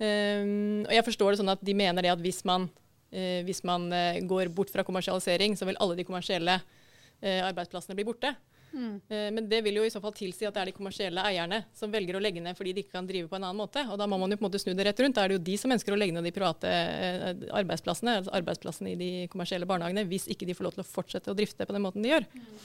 [0.00, 2.66] Um, og jeg forstår det sånn at de mener det at hvis man
[3.12, 6.60] eh, hvis man eh, går bort fra kommersialisering, så vil alle de kommersielle
[7.20, 8.32] eh, arbeidsplassene bli borte.
[8.72, 9.00] Mm.
[9.08, 11.62] Eh, men det vil jo i så fall tilsi at det er de kommersielle eierne
[11.76, 13.84] som velger å legge ned fordi de ikke kan drive på en annen måte.
[13.90, 15.18] Og da må man jo på en måte snu det rett rundt.
[15.18, 18.34] Da er det jo de som ønsker å legge ned de private eh, arbeidsplassene, altså
[18.40, 21.66] arbeidsplassene i de kommersielle barnehagene, hvis ikke de får lov til å fortsette å drifte
[21.66, 22.28] på den måten de gjør.
[22.34, 22.60] Mm.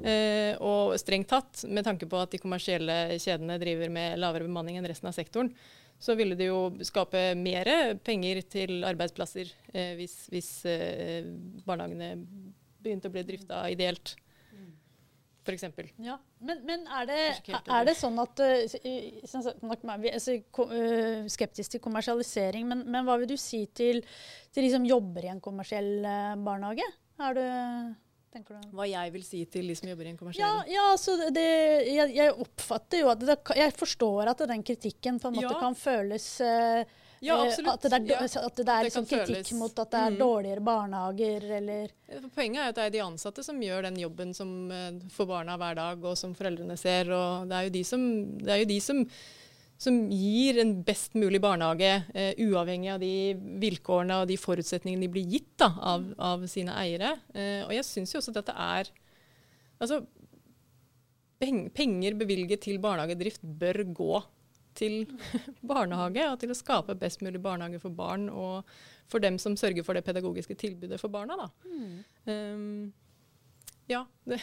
[0.00, 4.80] Eh, og strengt tatt, med tanke på at de kommersielle kjedene driver med lavere bemanning
[4.80, 5.52] enn resten av sektoren,
[6.00, 7.68] så ville det jo skape mer
[8.00, 11.28] penger til arbeidsplasser eh, hvis, hvis eh,
[11.66, 12.14] barnehagene
[12.80, 14.14] begynte å bli drifta ideelt.
[15.40, 15.64] F.eks.
[16.04, 18.60] Ja, men, men er, det, er, det, sånn at uh,
[20.02, 24.02] Vi er uh, skeptiske til kommersialisering, men, men, hva vil du si til,
[24.52, 26.86] til de som jobber i en kommersiell uh, barnehage?
[27.20, 27.42] Er du
[28.76, 31.46] hva jeg vil si til de som jobber i en kommersiell Ja, ja altså det,
[31.88, 35.58] jeg, jeg, oppfatter jo at det, Jeg forstår at den kritikken på en måte ja.
[35.58, 36.84] kan føles uh,
[37.20, 37.74] ja, absolutt.
[37.74, 38.44] At det er, ja.
[38.46, 39.56] at det er det liksom kritikk føles.
[39.60, 40.20] mot at det er mm.
[40.20, 41.92] dårligere barnehager, eller
[42.34, 44.54] Poenget er at det er de ansatte som gjør den jobben som,
[45.14, 47.12] for barna hver dag, og som foreldrene ser.
[47.14, 48.08] og Det er jo de som,
[48.40, 49.04] det jo de som
[49.80, 53.12] som gir en best mulig barnehage, uh, uavhengig av de
[53.62, 57.14] vilkårene og de forutsetningene de blir gitt da, av, av, sine eiere.
[57.32, 58.96] Uh, og jeg syns jo også at dette er
[59.80, 60.02] Altså,
[61.40, 64.18] penger bevilget til barnehagedrift bør gå
[64.80, 65.04] til
[65.72, 68.70] barnehage, og til å skape best mulig barnehage for barn og
[69.10, 71.36] for dem som sørger for det pedagogiske tilbudet for barna.
[71.36, 71.48] Da.
[71.68, 71.94] Mm.
[72.26, 72.92] Um,
[73.90, 74.04] ja.
[74.24, 74.40] Det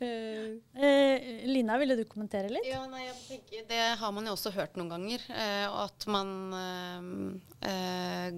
[0.00, 2.66] Eh, eh, Lina, ville du kommentere litt?
[2.68, 5.24] Ja, nei, jeg tenker, Det har man jo også hørt noen ganger.
[5.34, 6.30] Eh, at man
[7.66, 8.28] eh,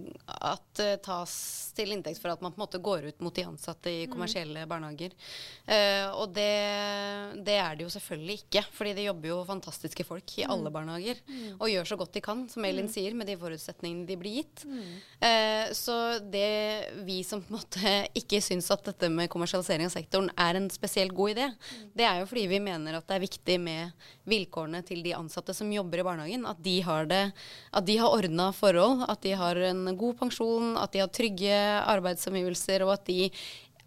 [0.41, 1.35] At det tas
[1.77, 4.13] til inntekt for at man på en måte går ut mot de ansatte i mm.
[4.15, 4.71] kommersielle mm.
[4.71, 5.17] barnehager.
[5.67, 6.49] Eh, og det,
[7.45, 8.65] det, er det jo selvfølgelig ikke.
[8.79, 10.55] Fordi det jobber jo fantastiske folk i mm.
[10.57, 11.21] alle barnehager.
[11.29, 11.59] Mm.
[11.59, 12.95] Og gjør så godt de kan, som Elin mm.
[12.97, 14.65] sier, med de forutsetningene de blir gitt.
[14.65, 14.91] Mm.
[15.29, 16.49] Eh, så det
[17.05, 20.71] vi som på en måte ikke syns at dette med kommersialisering av sektoren er en
[20.73, 21.50] spesielt god idé,
[21.97, 25.55] det er jo fordi vi mener at det er viktig med vilkårene til de ansatte
[25.57, 26.47] som jobber i barnehagen.
[26.49, 27.23] At de har, det,
[27.73, 31.57] at de har ordna forhold, at de har en god pensjon, at de har trygge
[31.81, 33.31] arbeidsomgivelser, og at de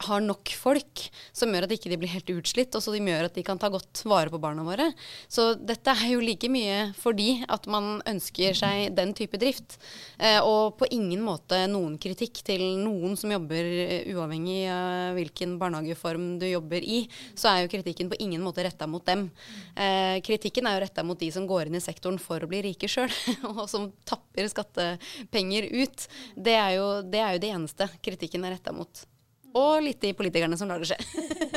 [0.07, 3.27] har nok folk som gjør at de ikke blir helt utslitt, og så de gjør
[3.27, 4.89] at de kan ta godt vare på barna våre.
[5.31, 9.77] Så dette er jo like mye fordi at man ønsker seg den type drift.
[10.17, 15.57] Eh, og på ingen måte noen kritikk til noen som jobber uh, uavhengig av hvilken
[15.61, 17.03] barnehageform du jobber i,
[17.35, 19.27] så er jo kritikken på ingen måte retta mot dem.
[19.75, 22.63] Eh, kritikken er jo retta mot de som går inn i sektoren for å bli
[22.67, 23.11] rike sjøl,
[23.53, 26.07] og som tapper skattepenger ut.
[26.35, 29.05] Det er, jo, det er jo det eneste kritikken er retta mot.
[29.53, 30.97] Og litt de politikerne som lar det skje.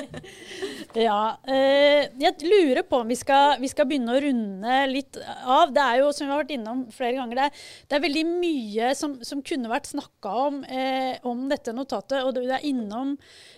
[0.96, 1.36] ja.
[1.46, 5.74] Eh, jeg lurer på om vi skal, vi skal, begynne å runde litt av.
[5.74, 8.92] Det er jo, som vi har vært innom flere ganger, det, det er veldig mye
[8.98, 12.22] som, som kunne vært snakka om, eh, om dette notatet.
[12.24, 13.16] Og du er innom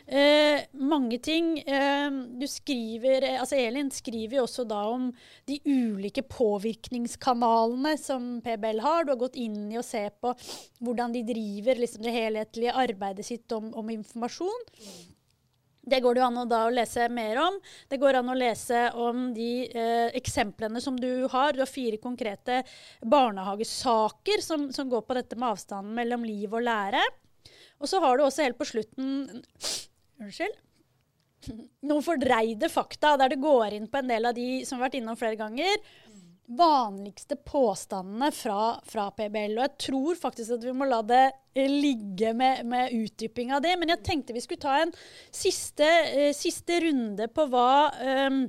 [0.08, 1.58] Eh, mange ting.
[1.58, 5.10] Eh, du skriver, eh, altså Elin skriver jo også da om
[5.44, 9.04] de ulike påvirkningskanalene som PBL har.
[9.04, 10.32] Du har gått inn i å se på
[10.80, 14.64] hvordan de driver liksom, det helhetlige arbeidet sitt om, om informasjon.
[15.88, 17.58] Det går det an å, da, å lese mer om.
[17.88, 21.54] Det går an å lese om de eh, eksemplene som du har.
[21.56, 22.62] Du har fire konkrete
[23.00, 27.02] barnehagesaker som, som går på dette med avstanden mellom liv og lære.
[27.78, 29.42] Og så har du også helt på slutten
[30.22, 30.56] Unnskyld?
[31.88, 34.98] Noen fordreide fakta der du går inn på en del av de som har vært
[35.00, 35.78] innom flere ganger.
[36.48, 39.58] Vanligste påstandene fra, fra PBL.
[39.58, 43.60] Og jeg tror faktisk at vi må la det eh, ligge med, med utdyping av
[43.66, 43.74] det.
[43.76, 44.94] Men jeg tenkte vi skulle ta en
[45.28, 47.68] siste, uh, siste runde på hva
[48.30, 48.46] um,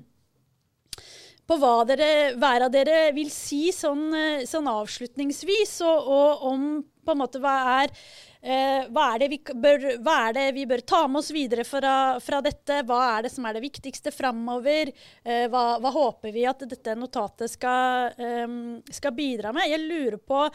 [1.50, 4.08] på hva dere, hver av dere vil si sånn,
[4.46, 6.66] sånn avslutningsvis, og, og, om
[7.06, 7.96] på en måte hva er
[8.40, 12.40] Eh, hva, er bør, hva, er det vi bør, ta med oss videre fra, fra
[12.40, 12.78] dette?
[12.88, 14.94] Hva er det som er det viktigste framover?
[15.26, 18.48] Eh, hva, hva, håper vi at dette notatet skal, eh,
[18.96, 19.68] skal bidra med?
[19.68, 20.46] Jeg lurer på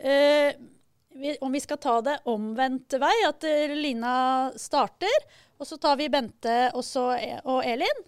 [0.00, 0.56] eh,
[1.44, 3.44] om vi skal ta det omvendt vei, at
[3.76, 4.16] Lina
[4.58, 5.28] starter,
[5.60, 7.12] og så tar vi Bente og, så,
[7.44, 8.06] og Elin.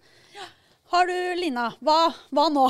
[0.89, 2.63] Har du, Lina, hva, hva nå?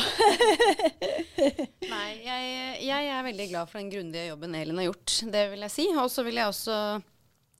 [1.37, 2.47] Nei, jeg,
[2.87, 5.19] jeg, er veldig glad for den grundige jobben Elin har gjort.
[5.29, 5.85] Det vil jeg si.
[5.93, 6.77] Og så vil jeg også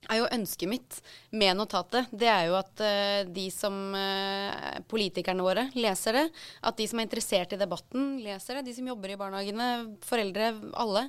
[0.08, 0.98] er jo Ønsket mitt
[1.34, 6.24] med notatet det er jo at uh, de som uh, politikerne våre leser det.
[6.66, 8.66] At de som er interessert i debatten, leser det.
[8.68, 9.68] De som jobber i barnehagene,
[10.06, 11.06] foreldre, alle.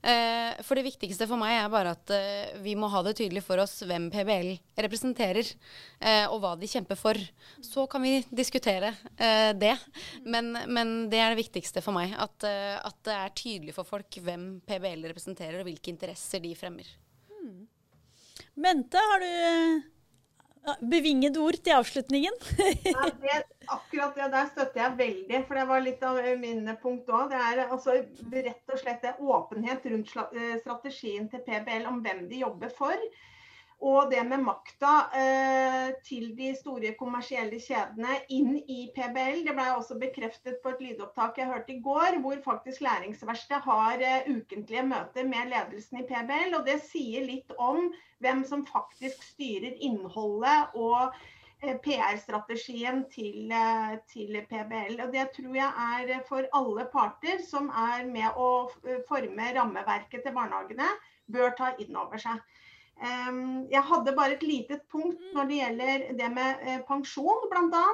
[0.00, 3.42] Eh, for det viktigste for meg er bare at eh, vi må ha det tydelig
[3.44, 5.50] for oss hvem PBL representerer,
[6.00, 7.20] eh, og hva de kjemper for.
[7.64, 8.94] Så kan vi diskutere
[9.60, 9.74] det.
[10.24, 12.14] Men, men, det er det viktigste for meg.
[12.16, 16.88] At, at, det er tydelig for folk hvem PBL representerer, og hvilke interesser de fremmer.
[17.40, 17.68] Mente,
[18.60, 19.99] Bente, har du
[20.80, 22.34] Bevinget ord til avslutningen.
[22.84, 27.08] ja, det, akkurat det der støtter jeg veldig, for det var litt av mine punkt
[27.08, 27.32] òg.
[27.32, 32.42] Det er altså rett og slett åpenhet rundt eh, strategien til PBL om hvem de
[32.44, 33.08] jobber for.
[33.80, 39.40] Og det med makta eh, til de store kommersielle kjedene inn i PBL.
[39.46, 44.04] Det ble også bekreftet på et lydopptak jeg hørte i går, hvor faktisk Læringsverkstedet har
[44.04, 46.58] eh, ukentlige møter med ledelsen i PBL.
[46.58, 47.88] Og det sier litt om
[48.20, 51.16] hvem som faktisk styrer innholdet og
[51.64, 55.00] eh, PR-strategien til, eh, til, PBL.
[55.06, 60.26] Og Det tror jeg er for alle parter som er med å eh, forme rammeverket
[60.26, 60.92] til barnehagene,
[61.32, 62.44] bør ta inn over seg.
[63.00, 67.84] Jeg hadde bare et lite punkt når det gjelder det med eh, pensjon, bl.a.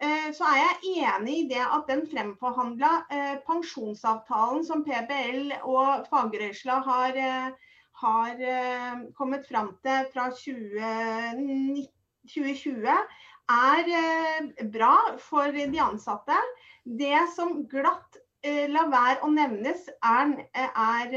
[0.00, 6.06] Eh, så er jeg enig i det at den fremforhandla eh, pensjonsavtalen som PBL og
[6.08, 7.12] fagrørsla har,
[8.04, 8.34] har
[9.18, 12.88] kommet fram til fra 2020,
[13.48, 13.84] er
[14.72, 16.38] bra for de ansatte.
[16.84, 21.08] Det som glatt la være å nevnes, er, er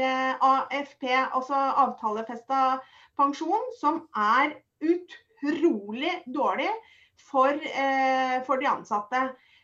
[0.42, 2.80] AFP, altså avtalefesta
[3.22, 6.70] pensjon som er utrolig dårlig
[7.22, 9.22] for, eh, for de ansatte.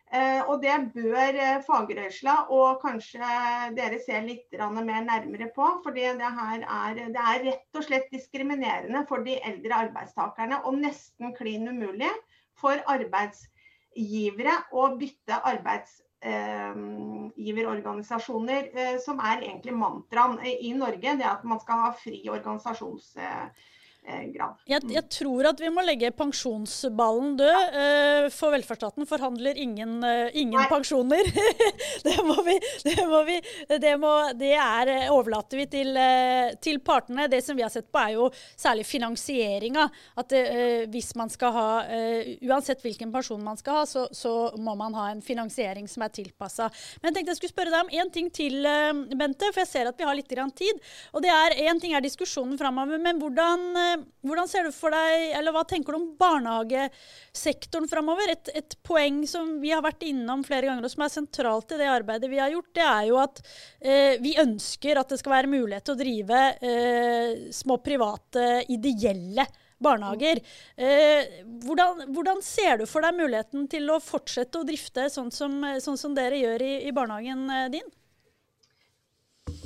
[0.09, 3.29] Eh, og det bør eh, fagrørsla og kanskje
[3.77, 5.69] dere se litt mer nærmere på.
[5.85, 10.63] For det, er, det er rett og slett diskriminerende for de eldre arbeidstakerne.
[10.65, 12.11] Og nesten klin umulig
[12.57, 21.17] for arbeidsgivere å bytte arbeidstakere arbeidsgiverorganisasjoner, eh, eh, som er egentlig mantraen i Norge.
[21.17, 23.49] Det er at man skal ha fri organisasjons Eh,
[24.33, 24.57] grad.
[24.69, 27.75] Jeg, jeg, tror at vi må legge pensjonsballen død.
[27.75, 31.29] Uh, for velferdsstaten forhandler ingen, uh, ingen pensjoner.
[32.07, 33.37] det må vi Det, må vi,
[33.69, 35.99] det, må, det er, overlater vi til,
[36.63, 37.29] til, partene.
[37.31, 39.89] Det som vi har sett på, er jo særlig finansieringa.
[40.19, 40.33] At
[40.93, 41.67] hvis man skal ha
[42.49, 46.13] Uansett hvilken pensjon man skal ha, så, så, må man ha en finansiering som er
[46.15, 46.69] tilpassa.
[47.01, 48.67] Men jeg tenkte jeg skulle spørre deg om én ting til,
[49.19, 50.83] Bente, for jeg ser at vi har litt tid.
[51.13, 55.29] Og det er Én ting er diskusjonen framover, men hvordan hvordan ser du for deg,
[55.39, 58.33] eller hva tenker du om barnehagesektoren framover?
[58.35, 61.81] Et, et, poeng som vi har vært innom flere ganger, og som er sentralt i
[61.81, 63.41] det arbeidet vi har gjort, det er jo at
[63.81, 69.47] eh, vi ønsker at det skal være mulighet til å drive eh, små private, ideelle
[69.79, 70.41] barnehager.
[70.77, 75.61] Eh, hvordan, hvordan, ser du for deg muligheten til å fortsette å drifte sånn som,
[75.83, 77.95] sånn som dere gjør i, i barnehagen eh, din?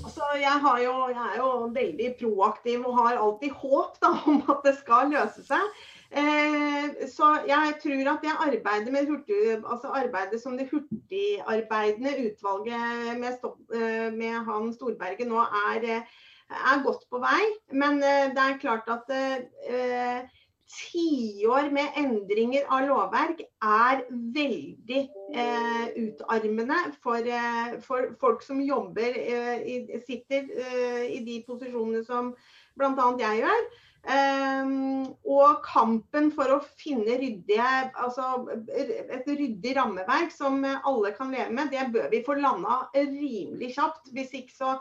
[0.02, 4.64] Altså, jeg, jo, jeg, er jo veldig proaktiv og har alltid håp da, om at
[4.66, 5.82] det skal løse seg.
[6.12, 13.16] Eh, så jeg tror at det arbeidet med hurtig, altså arbeidet som det hurtigarbeidende utvalget
[13.22, 13.46] med,
[13.78, 15.40] eh, med han Storberget nå
[15.72, 16.02] er,
[16.50, 17.40] er, godt på vei.
[17.72, 20.28] Men eh, det er klart at eh,
[20.72, 25.00] tiår med endringer av lovverk er veldig
[25.36, 32.32] eh, utarmende for, eh, for, folk som jobber, eh, sitter eh, i de posisjonene som
[32.78, 33.08] bl.a.
[33.20, 33.64] jeg gjør.
[34.02, 41.54] Um, og kampen for å finne ryddige, altså et ryddig rammeverk som alle kan leve
[41.54, 44.10] med, det bør vi få landa rimelig kjapt.
[44.10, 44.72] Hvis ikke så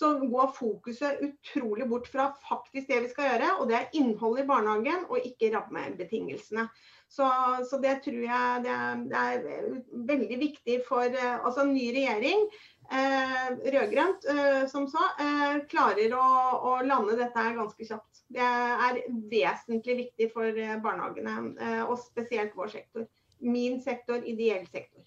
[0.00, 4.46] så går fokuset utrolig bort fra faktisk det vi skal gjøre, og det er innholdet
[4.46, 6.64] i barnehagen og ikke rammebetingelsene.
[7.10, 7.26] Så,
[7.66, 9.78] så det tror jeg det er, det er,
[10.08, 12.44] veldig viktig for eh, altså en ny regjering,
[12.86, 16.28] eh, rød-grønt eh, som sa, eh, klarer å,
[16.70, 18.22] å, lande dette her ganske kjapt.
[18.30, 23.10] Det er vesentlig viktig for eh, barnehagene, eh, og spesielt vår sektor.
[23.42, 24.99] Min sektor, ideell sektor.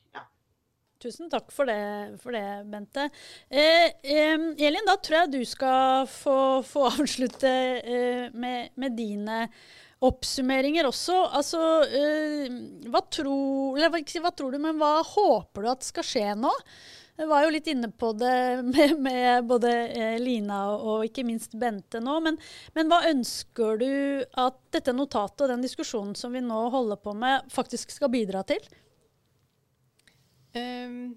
[1.04, 3.10] Tusen takk for det, for det Bente.
[3.52, 7.52] Eh, eh, Elin, da tror jeg du skal få, få avslutte
[7.84, 9.42] eh, med, med, dine
[10.04, 11.18] oppsummeringer også.
[11.36, 12.56] Altså, eh,
[12.88, 13.92] hva, tror, eller,
[14.24, 16.52] hva tror du, men hva håper du at skal skje nå?
[17.20, 18.38] Jeg var jo litt inne på det
[18.72, 22.16] med, med både eh, Lina og, og, ikke minst Bente nå.
[22.24, 22.40] Men,
[22.78, 23.92] men, hva ønsker du
[24.40, 28.46] at dette notatet og den diskusjonen som vi nå holder på med, faktisk skal bidra
[28.48, 28.64] til?
[30.54, 31.16] Um,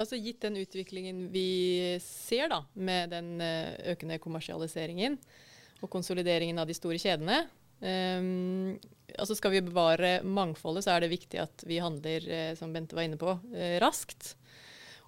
[0.00, 5.18] altså Gitt den utviklingen vi ser da, med den eh, økende kommersialiseringen
[5.84, 7.44] og konsolideringen av de store kjedene,
[7.84, 8.72] um,
[9.18, 12.96] altså skal vi bevare mangfoldet, så er det viktig at vi handler, eh, som Bente
[12.96, 14.32] var inne på, eh, raskt.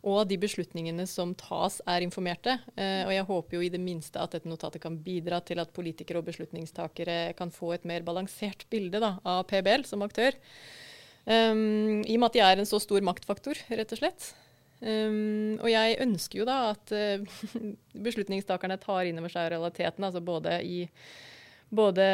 [0.07, 2.53] Og de beslutningene som tas, er informerte.
[2.77, 6.21] Og jeg håper jo i det minste at dette notatet kan bidra til at politikere
[6.21, 10.37] og beslutningstakere kan få et mer balansert bilde da, av PBL som aktør.
[11.27, 14.29] Um, I og med at de er en så stor maktfaktor, rett og slett.
[14.79, 17.41] Um, og jeg ønsker jo da at uh,
[18.07, 20.85] beslutningstakerne tar inn over seg realiteten, altså både i,
[21.75, 22.07] både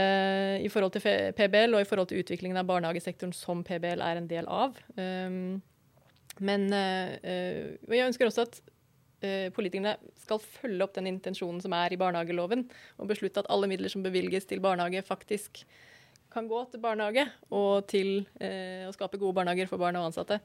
[0.64, 1.04] i forhold til
[1.36, 4.80] PBL og i forhold til utviklingen av barnehagesektoren som PBL er en del av.
[4.96, 5.60] Um,
[6.40, 8.62] men uh, uh, jeg ønsker også at
[9.54, 12.64] politikerne skal følge opp den intensjonen som er i barnehageloven,
[12.98, 15.60] og beslutte at alle midler som bevilges til barnehage, faktisk
[16.32, 20.40] kan gå til barnehage og til eh, å skape gode barnehager for barn og ansatte.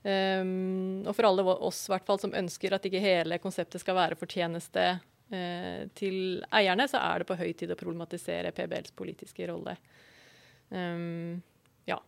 [0.00, 1.82] Um, og for alle oss
[2.22, 7.28] som ønsker at ikke hele konseptet skal være fortjeneste eh, til eierne, så er det
[7.28, 9.76] på høy tid å problematisere PBLs politiske rolle.
[10.70, 11.42] Um,
[11.84, 11.98] ja.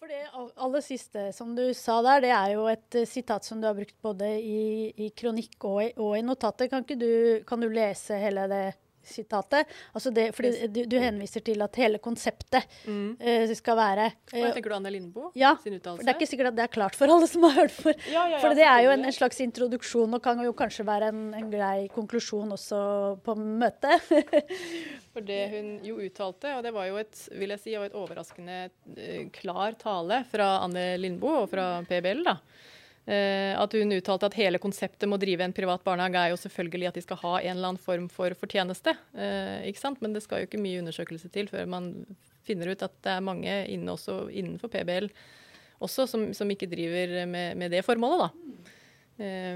[0.00, 3.62] For det aller siste som du sa der, det er jo et uh, sitat som
[3.62, 4.62] du har brukt både i,
[5.00, 6.68] i kronikk og i, og i notatet.
[6.72, 8.64] Kan, du, kan du lese hele det
[9.06, 9.68] sitatet.
[9.94, 13.16] Altså det, fordi du, du, henviser til at hele konseptet mm.
[13.20, 16.04] uh, skal være uh, Tenker du Anne Lindboe ja, sin uttalelse?
[16.04, 18.06] Det er ikke sikkert at det er klart for alle som har hørt for.
[18.10, 21.10] Ja, ja, for det er jo en, en, slags introduksjon og kan jo kanskje være
[21.12, 22.80] en, en grei konklusjon også
[23.26, 24.10] på møtet.
[25.14, 28.60] for det hun jo uttalte, og det var jo et, vil jeg si, et overraskende
[28.70, 32.26] uh, klar tale fra Anne Lindboe og fra PBL.
[32.26, 32.38] da.
[33.08, 36.40] Uh, at hun uttalte at hele konseptet med å drive en privat barnehage er jo
[36.42, 38.92] selvfølgelig at de skal ha en eller annen form for fortjeneste.
[39.16, 40.02] Uh, ikke sant?
[40.04, 41.94] Men det skal jo ikke mye undersøkelse til før man
[42.46, 45.08] finner ut at det er mange inne også, innenfor PBL
[45.80, 48.68] også som, som ikke driver med, med, det formålet, da.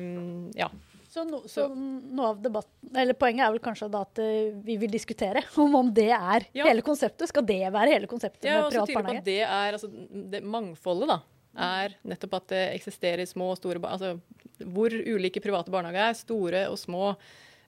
[0.01, 0.71] Um, ja.
[1.13, 4.19] Så, no, så, noe av debatten, eller Poenget er vel kanskje at
[4.65, 6.65] vi vil diskutere om, om det er ja.
[6.65, 7.29] hele konseptet.
[7.31, 9.21] Skal det være hele konseptet ja, med privat barnehage?
[9.21, 11.21] Ja, og så på at det er altså, det mangfoldet, da
[11.55, 14.17] er nettopp at det eksisterer små og store Altså
[14.63, 16.19] hvor ulike private barnehager er.
[16.19, 17.15] Store og små.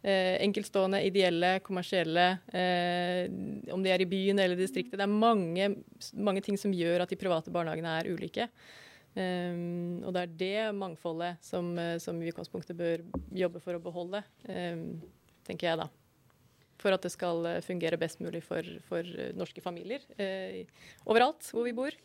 [0.06, 2.26] Eh, enkeltstående, ideelle, kommersielle.
[2.54, 3.26] Eh,
[3.74, 4.98] om de er i byen eller distriktet.
[5.00, 5.70] Det er mange,
[6.14, 8.48] mange, ting som gjør at de private barnehagene er ulike.
[9.16, 11.70] Um, og det er det mangfoldet som,
[12.04, 13.00] som vi i utgangspunktet bør
[13.32, 14.82] jobbe for å beholde, um,
[15.48, 15.86] tenker jeg da.
[16.76, 18.60] For at det skal fungere best mulig for,
[18.90, 20.60] for norske familier uh,
[21.08, 21.96] overalt hvor vi bor.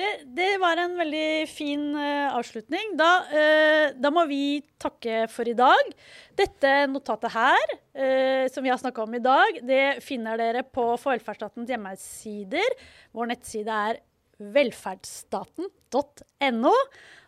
[0.00, 2.94] Det, det, var en veldig fin uh, avslutning.
[2.96, 5.92] Da, uh, da, må vi takke for i dag.
[6.38, 10.96] Dette notatet her, uh, som vi har snakka om i dag, det finner dere på
[11.02, 12.70] Velferdsstatens hjemmesider.
[13.12, 14.00] Vår nettside er
[14.40, 16.74] velferdsstaten.no.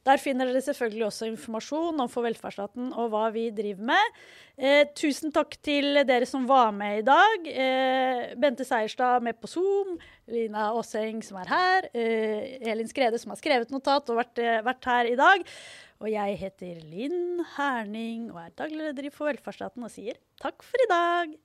[0.03, 4.16] Der finner dere selvfølgelig også informasjon om for velferdsstaten og hva vi driver med.
[4.59, 7.46] Eh, tusen takk til dere som var med i dag.
[7.46, 9.94] Eh, Bente Seierstad med på Zoom.
[10.26, 11.88] Lina Aaseng som er her.
[11.94, 15.46] Eh, Elin Skrede som har skrevet notat og vært, eh, vært her i dag.
[16.03, 20.66] Og jeg heter Linn Herning og er daglig leder i For velferdsstaten og sier takk
[20.66, 21.38] for i dag.